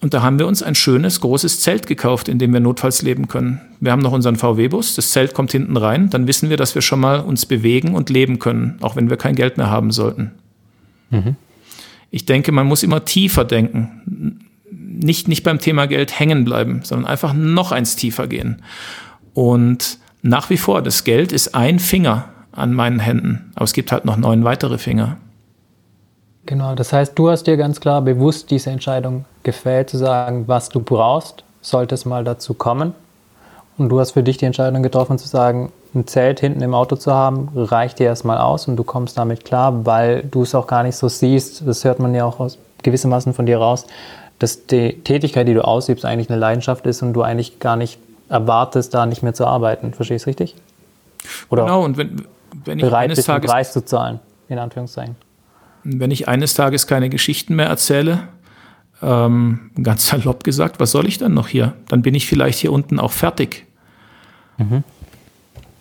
[0.03, 3.29] Und da haben wir uns ein schönes, großes Zelt gekauft, in dem wir notfalls leben
[3.29, 3.61] können.
[3.81, 6.83] Wir haben noch unseren VW-Bus, das Zelt kommt hinten rein, dann wissen wir, dass wir
[6.83, 10.33] schon mal uns bewegen und leben können, auch wenn wir kein Geld mehr haben sollten.
[11.11, 11.37] Mhm.
[12.11, 14.41] Ich denke, man muss immer tiefer denken.
[14.71, 18.63] Nicht, nicht beim Thema Geld hängen bleiben, sondern einfach noch eins tiefer gehen.
[19.37, 23.93] Und nach wie vor, das Geld ist ein Finger an meinen Händen, aber es gibt
[23.93, 25.19] halt noch neun weitere Finger.
[26.47, 30.71] Genau, das heißt, du hast dir ganz klar bewusst diese Entscheidung gefällt, zu sagen, was
[30.71, 32.95] du brauchst, sollte es mal dazu kommen.
[33.77, 36.97] Und du hast für dich die Entscheidung getroffen, zu sagen, ein Zelt hinten im Auto
[36.97, 40.67] zu haben, reicht dir erstmal aus und du kommst damit klar, weil du es auch
[40.67, 41.63] gar nicht so siehst.
[41.67, 43.87] Das hört man ja auch aus gewissermaßen von dir raus,
[44.39, 47.99] dass die Tätigkeit, die du ausübst, eigentlich eine Leidenschaft ist und du eigentlich gar nicht
[48.29, 49.95] erwartest, da nicht mehr zu arbeiten.
[49.95, 50.55] Verstehst du richtig?
[51.49, 52.27] Oder genau, und wenn,
[52.65, 55.17] wenn ich bereit bist, Tages, Preis zu zahlen, in Anführungszeichen
[55.87, 58.29] wenn ich eines Tages keine Geschichten mehr erzähle,
[59.03, 61.75] ähm, ganz salopp gesagt, was soll ich dann noch hier?
[61.89, 63.67] Dann bin ich vielleicht hier unten auch fertig.
[64.59, 64.83] Mhm.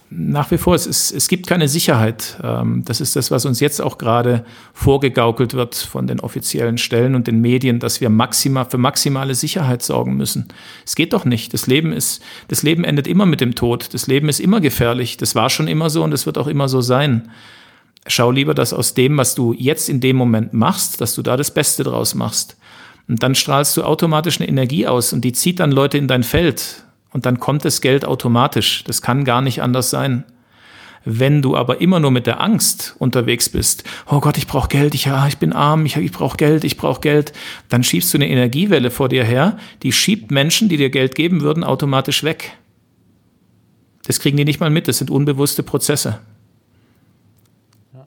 [0.10, 2.38] Nach wie vor, es, ist, es gibt keine Sicherheit.
[2.44, 7.16] Ähm, das ist das, was uns jetzt auch gerade vorgegaukelt wird von den offiziellen Stellen
[7.16, 10.48] und den Medien, dass wir maximal, für maximale Sicherheit sorgen müssen.
[10.86, 11.54] Es geht doch nicht.
[11.54, 13.94] Das Leben, ist, das Leben endet immer mit dem Tod.
[13.94, 15.18] Das Leben ist immer gefährlich.
[15.18, 17.30] Das war schon immer so und es wird auch immer so sein
[18.08, 21.38] schau lieber, dass aus dem, was du jetzt in dem Moment machst, dass du da
[21.38, 22.58] das Beste draus machst.
[23.08, 26.24] Und dann strahlst du automatisch eine Energie aus und die zieht dann Leute in dein
[26.24, 26.84] Feld.
[27.16, 28.84] Und dann kommt das Geld automatisch.
[28.84, 30.26] Das kann gar nicht anders sein.
[31.06, 34.94] Wenn du aber immer nur mit der Angst unterwegs bist, oh Gott, ich brauche Geld,
[34.94, 37.32] ich, ja, ich bin arm, ich, ich brauche Geld, ich brauche Geld,
[37.70, 41.40] dann schiebst du eine Energiewelle vor dir her, die schiebt Menschen, die dir Geld geben
[41.40, 42.58] würden, automatisch weg.
[44.06, 46.20] Das kriegen die nicht mal mit, das sind unbewusste Prozesse.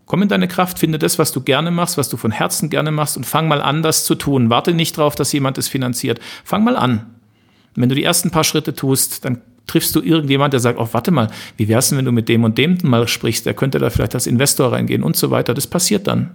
[0.04, 2.90] Komm in deine Kraft, finde das, was du gerne machst, was du von Herzen gerne
[2.90, 4.50] machst und fang mal an, das zu tun.
[4.50, 6.20] Warte nicht darauf, dass jemand es finanziert.
[6.44, 7.14] Fang mal an.
[7.78, 10.88] Und wenn du die ersten paar Schritte tust, dann triffst du irgendjemand, der sagt, oh,
[10.90, 13.46] warte mal, wie wär's denn, wenn du mit dem und dem mal sprichst?
[13.46, 15.54] Der könnte da vielleicht als Investor reingehen und so weiter.
[15.54, 16.34] Das passiert dann.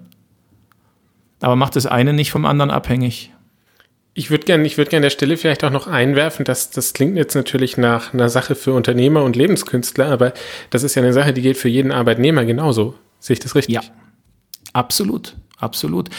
[1.41, 3.33] Aber mach das eine nicht vom anderen abhängig.
[4.13, 6.93] Ich würde gerne, ich würde gerne an der Stelle vielleicht auch noch einwerfen, dass das
[6.93, 10.33] klingt jetzt natürlich nach einer Sache für Unternehmer und Lebenskünstler, aber
[10.69, 12.95] das ist ja eine Sache, die gilt für jeden Arbeitnehmer genauso.
[13.19, 13.75] Sehe ich das richtig?
[13.75, 13.81] Ja,
[14.71, 16.09] absolut, absolut.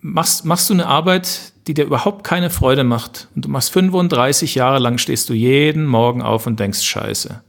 [0.00, 4.54] Machst, machst du eine Arbeit, die dir überhaupt keine Freude macht und du machst 35
[4.54, 7.40] Jahre lang, stehst du jeden Morgen auf und denkst, scheiße,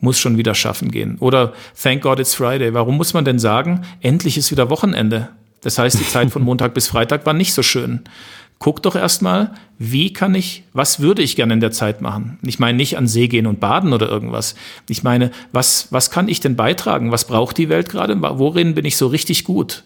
[0.00, 1.16] muss schon wieder schaffen gehen.
[1.18, 2.74] Oder thank God it's Friday.
[2.74, 5.30] Warum muss man denn sagen, endlich ist wieder Wochenende?
[5.62, 8.04] Das heißt, die Zeit von Montag bis Freitag war nicht so schön
[8.58, 12.38] guck doch erstmal, wie kann ich, was würde ich gerne in der Zeit machen?
[12.42, 14.54] Ich meine nicht an See gehen und baden oder irgendwas.
[14.88, 17.12] Ich meine, was, was kann ich denn beitragen?
[17.12, 18.16] Was braucht die Welt gerade?
[18.18, 19.84] Worin bin ich so richtig gut?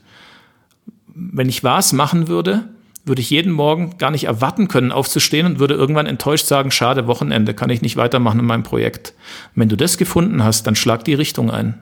[1.08, 2.68] Wenn ich was machen würde,
[3.08, 7.06] würde ich jeden Morgen gar nicht erwarten können, aufzustehen und würde irgendwann enttäuscht sagen, schade,
[7.06, 9.14] Wochenende, kann ich nicht weitermachen in meinem Projekt.
[9.54, 11.74] Wenn du das gefunden hast, dann schlag die Richtung ein.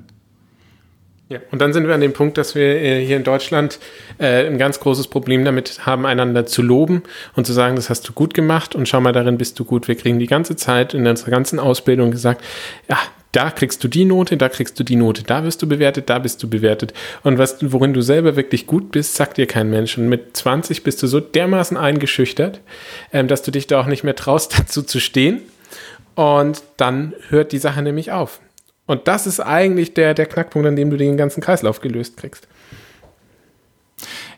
[1.29, 3.81] Ja, und dann sind wir an dem Punkt, dass wir äh, hier in Deutschland
[4.19, 7.03] äh, ein ganz großes Problem damit haben, einander zu loben
[7.35, 9.89] und zu sagen, das hast du gut gemacht und schau mal, darin bist du gut.
[9.89, 12.45] Wir kriegen die ganze Zeit in unserer ganzen Ausbildung gesagt,
[12.89, 12.99] ja,
[13.33, 16.19] da kriegst du die Note, da kriegst du die Note, da wirst du bewertet, da
[16.19, 16.95] bist du bewertet.
[17.23, 19.99] Und was, worin du selber wirklich gut bist, sagt dir kein Mensch.
[19.99, 22.61] Und mit 20 bist du so dermaßen eingeschüchtert,
[23.13, 25.43] ähm, dass du dich da auch nicht mehr traust, dazu zu stehen.
[26.15, 28.41] Und dann hört die Sache nämlich auf.
[28.87, 32.49] Und das ist eigentlich der, der Knackpunkt, an dem du den ganzen Kreislauf gelöst kriegst.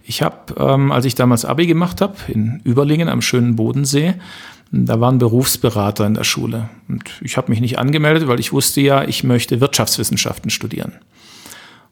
[0.03, 4.15] Ich habe, ähm, als ich damals Abi gemacht habe, in Überlingen am schönen Bodensee,
[4.71, 6.69] da waren Berufsberater in der Schule.
[6.89, 10.93] Und ich habe mich nicht angemeldet, weil ich wusste ja, ich möchte Wirtschaftswissenschaften studieren.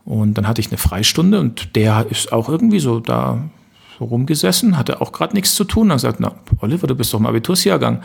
[0.05, 3.41] Und dann hatte ich eine Freistunde und der ist auch irgendwie so da
[3.99, 5.89] so rumgesessen, hatte auch gerade nichts zu tun.
[5.89, 8.03] Dann gesagt, na, Oliver, du bist doch im Abitursjahrgang.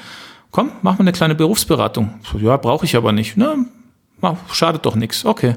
[0.52, 2.16] Komm, mach mal eine kleine Berufsberatung.
[2.32, 3.38] So, ja, brauche ich aber nicht.
[3.38, 3.58] Na,
[4.52, 5.26] schadet doch nichts.
[5.26, 5.56] Okay.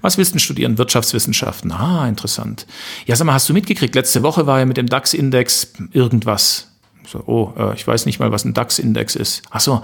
[0.00, 0.78] Was willst du studieren?
[0.78, 1.72] Wirtschaftswissenschaften.
[1.72, 2.66] Ah, interessant.
[3.06, 3.94] Ja, sag mal, hast du mitgekriegt?
[3.94, 6.75] Letzte Woche war ja mit dem DAX-Index irgendwas.
[7.06, 9.42] So, oh, äh, ich weiß nicht mal, was ein DAX-Index ist.
[9.50, 9.82] Ach so,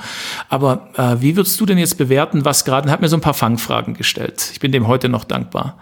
[0.49, 3.35] aber äh, wie würdest du denn jetzt bewerten, was gerade, hat mir so ein paar
[3.35, 4.51] Fangfragen gestellt.
[4.53, 5.79] Ich bin dem heute noch dankbar.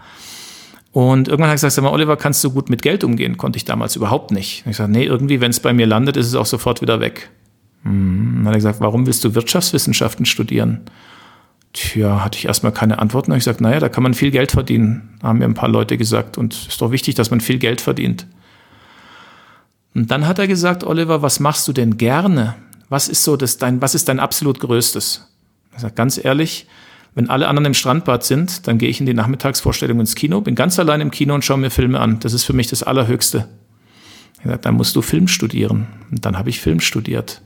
[0.91, 3.37] Und irgendwann hat er gesagt, sag mal, Oliver, kannst du gut mit Geld umgehen?
[3.37, 4.65] Konnte ich damals überhaupt nicht.
[4.65, 6.99] Und ich sage, nee, irgendwie, wenn es bei mir landet, ist es auch sofort wieder
[6.99, 7.29] weg.
[7.83, 8.33] Hm.
[8.37, 10.81] Dann hat er gesagt, warum willst du Wirtschaftswissenschaften studieren?
[11.73, 13.31] Tja, hatte ich erstmal keine Antworten.
[13.31, 15.69] Da habe ich gesagt, naja, da kann man viel Geld verdienen, haben mir ein paar
[15.69, 16.37] Leute gesagt.
[16.37, 18.27] Und es ist doch wichtig, dass man viel Geld verdient.
[19.93, 22.55] Und dann hat er gesagt, Oliver, was machst du denn gerne?
[22.89, 25.27] Was ist so das dein, was ist dein absolut Größtes?
[25.73, 26.67] Er sagt, ganz ehrlich,
[27.13, 30.55] wenn alle anderen im Strandbad sind, dann gehe ich in die Nachmittagsvorstellung ins Kino, bin
[30.55, 32.19] ganz allein im Kino und schaue mir Filme an.
[32.19, 33.47] Das ist für mich das Allerhöchste.
[34.43, 35.87] Er sagt, dann musst du Film studieren.
[36.09, 37.41] Und dann habe ich Film studiert.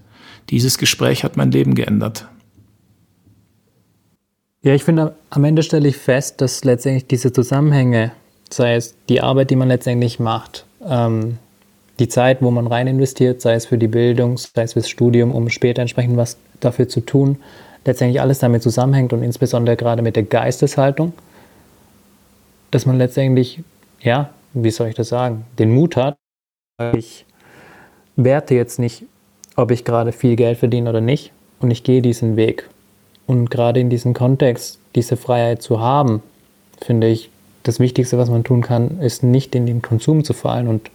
[0.50, 2.28] Dieses Gespräch hat mein Leben geändert.
[4.62, 8.12] Ja, ich finde, am Ende stelle ich fest, dass letztendlich diese Zusammenhänge,
[8.50, 11.38] sei es die Arbeit, die man letztendlich macht, ähm,
[12.00, 15.32] die Zeit, wo man rein investiert, sei es für die Bildung, sei es fürs Studium,
[15.32, 17.38] um später entsprechend was dafür zu tun,
[17.86, 21.14] letztendlich alles damit zusammenhängt und insbesondere gerade mit der Geisteshaltung,
[22.72, 23.62] dass man letztendlich,
[24.02, 26.18] ja, wie soll ich das sagen, den Mut hat,
[26.94, 27.26] ich
[28.16, 29.04] werte jetzt nicht,
[29.56, 32.70] ob ich gerade viel Geld verdiene oder nicht und ich gehe diesen Weg.
[33.28, 36.22] Und gerade in diesem Kontext, diese Freiheit zu haben,
[36.82, 37.30] finde ich,
[37.64, 40.92] das Wichtigste, was man tun kann, ist nicht in den Konsum zu fallen und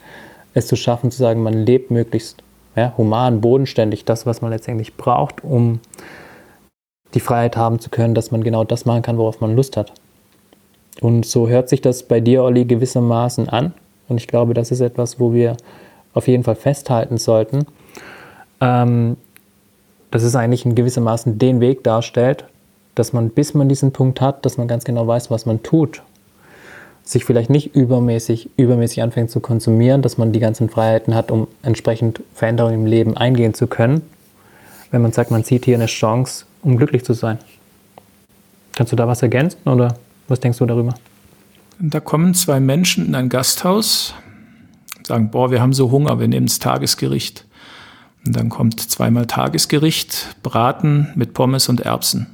[0.55, 2.43] es zu schaffen, zu sagen, man lebt möglichst
[2.77, 5.81] ja, human, bodenständig, das, was man letztendlich braucht, um
[7.15, 9.93] die Freiheit haben zu können, dass man genau das machen kann, worauf man Lust hat.
[11.01, 13.75] Und so hört sich das bei dir, Olli, gewissermaßen an.
[14.09, 15.57] Und ich glaube, das ist etwas, wo wir
[16.15, 17.67] auf jeden Fall festhalten sollten,
[18.61, 19.17] ähm,
[20.11, 22.45] dass es eigentlich in gewissermaßen den Weg darstellt,
[22.95, 26.03] dass man, bis man diesen Punkt hat, dass man ganz genau weiß, was man tut,
[27.11, 31.49] sich vielleicht nicht übermäßig, übermäßig anfängt zu konsumieren, dass man die ganzen Freiheiten hat, um
[31.63, 34.03] entsprechend Veränderungen im Leben eingehen zu können.
[34.93, 37.39] Wenn man sagt, man sieht hier eine Chance, um glücklich zu sein.
[38.77, 39.97] Kannst du da was ergänzen oder
[40.29, 40.95] was denkst du darüber?
[41.81, 44.15] Da kommen zwei Menschen in ein Gasthaus,
[45.05, 47.45] sagen, boah, wir haben so Hunger, wir nehmen das Tagesgericht.
[48.25, 52.29] Und dann kommt zweimal Tagesgericht, Braten mit Pommes und Erbsen.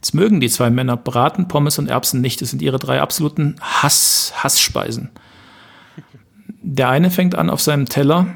[0.00, 2.40] Jetzt mögen die zwei Männer Braten, Pommes und Erbsen nicht.
[2.40, 5.10] Das sind ihre drei absoluten Hass, Hassspeisen.
[6.62, 8.26] Der eine fängt an auf seinem Teller,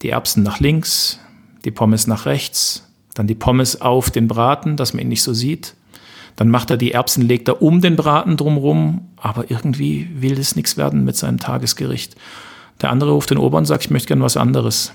[0.00, 1.20] die Erbsen nach links,
[1.66, 5.34] die Pommes nach rechts, dann die Pommes auf den Braten, dass man ihn nicht so
[5.34, 5.74] sieht.
[6.36, 10.56] Dann macht er die Erbsen, legt er um den Braten drumrum, aber irgendwie will das
[10.56, 12.16] nichts werden mit seinem Tagesgericht.
[12.80, 14.92] Der andere ruft den Ober und sagt, ich möchte gern was anderes.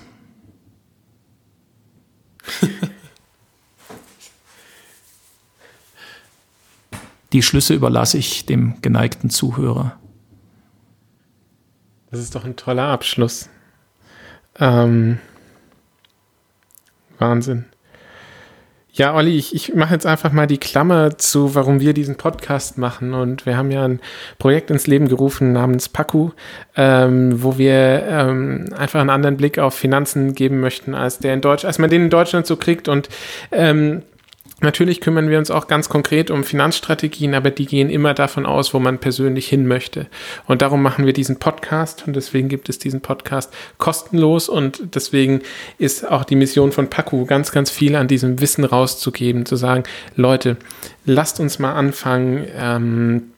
[7.32, 9.96] Die Schlüsse überlasse ich dem geneigten Zuhörer.
[12.10, 13.48] Das ist doch ein toller Abschluss.
[14.58, 15.18] Ähm,
[17.18, 17.66] Wahnsinn.
[18.92, 22.76] Ja, Olli, ich, ich mache jetzt einfach mal die Klammer zu, warum wir diesen Podcast
[22.76, 23.14] machen.
[23.14, 24.00] Und wir haben ja ein
[24.38, 26.30] Projekt ins Leben gerufen namens Paku,
[26.76, 31.40] ähm, wo wir ähm, einfach einen anderen Blick auf Finanzen geben möchten, als der in
[31.40, 32.88] Deutsch, als man den in Deutschland so kriegt.
[32.88, 33.08] Und
[33.52, 34.02] ähm,
[34.60, 38.74] Natürlich kümmern wir uns auch ganz konkret um Finanzstrategien, aber die gehen immer davon aus,
[38.74, 40.06] wo man persönlich hin möchte.
[40.46, 45.40] Und darum machen wir diesen Podcast und deswegen gibt es diesen Podcast kostenlos und deswegen
[45.78, 49.84] ist auch die Mission von Paku ganz, ganz viel an diesem Wissen rauszugeben, zu sagen,
[50.14, 50.58] Leute,
[51.06, 53.29] lasst uns mal anfangen, ähm,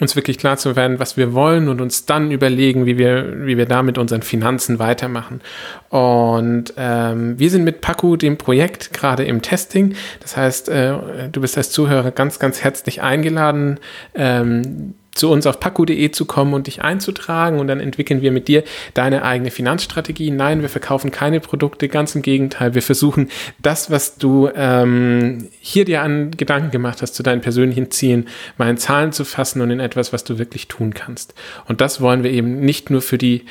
[0.00, 3.56] uns wirklich klar zu werden, was wir wollen und uns dann überlegen, wie wir, wie
[3.56, 5.40] wir da mit unseren Finanzen weitermachen.
[5.88, 9.94] Und ähm, wir sind mit Paku, dem Projekt, gerade im Testing.
[10.20, 13.80] Das heißt, äh, du bist als Zuhörer ganz, ganz herzlich eingeladen,
[14.14, 18.48] ähm, zu uns auf paku.de zu kommen und dich einzutragen und dann entwickeln wir mit
[18.48, 18.64] dir
[18.94, 20.30] deine eigene Finanzstrategie.
[20.30, 22.74] Nein, wir verkaufen keine Produkte, ganz im Gegenteil.
[22.74, 23.28] Wir versuchen
[23.60, 28.70] das, was du ähm, hier dir an Gedanken gemacht hast zu deinen persönlichen Zielen, mal
[28.70, 31.34] in Zahlen zu fassen und in etwas, was du wirklich tun kannst.
[31.66, 33.44] Und das wollen wir eben nicht nur für die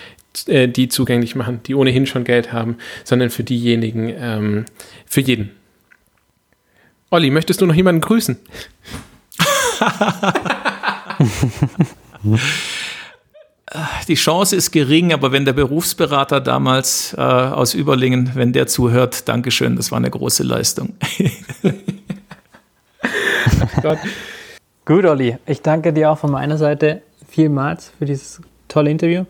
[0.45, 4.65] äh, die zugänglich machen, die ohnehin schon Geld haben, sondern für diejenigen, ähm,
[5.05, 5.51] für jeden.
[7.09, 8.37] Olli, möchtest du noch jemanden grüßen?
[14.07, 19.27] Die Chance ist gering, aber wenn der Berufsberater damals äh, aus Überlingen, wenn der zuhört,
[19.27, 20.93] Dankeschön, das war eine große Leistung.
[24.85, 29.25] Gut, Olli, ich danke dir auch von meiner Seite vielmals für dieses tolle Interview.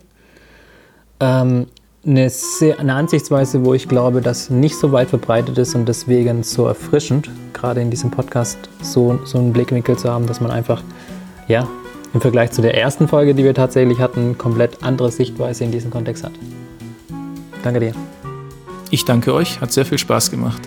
[1.18, 1.66] Ähm,
[2.06, 6.44] eine, sehr, eine Ansichtsweise, wo ich glaube, dass nicht so weit verbreitet ist und deswegen
[6.44, 10.82] so erfrischend, gerade in diesem Podcast so, so einen Blickwinkel zu haben, dass man einfach
[11.48, 11.66] ja,
[12.14, 15.90] im Vergleich zu der ersten Folge, die wir tatsächlich hatten, komplett andere Sichtweise in diesem
[15.90, 16.32] Kontext hat.
[17.62, 17.92] Danke dir.
[18.90, 20.62] Ich danke euch, hat sehr viel Spaß gemacht.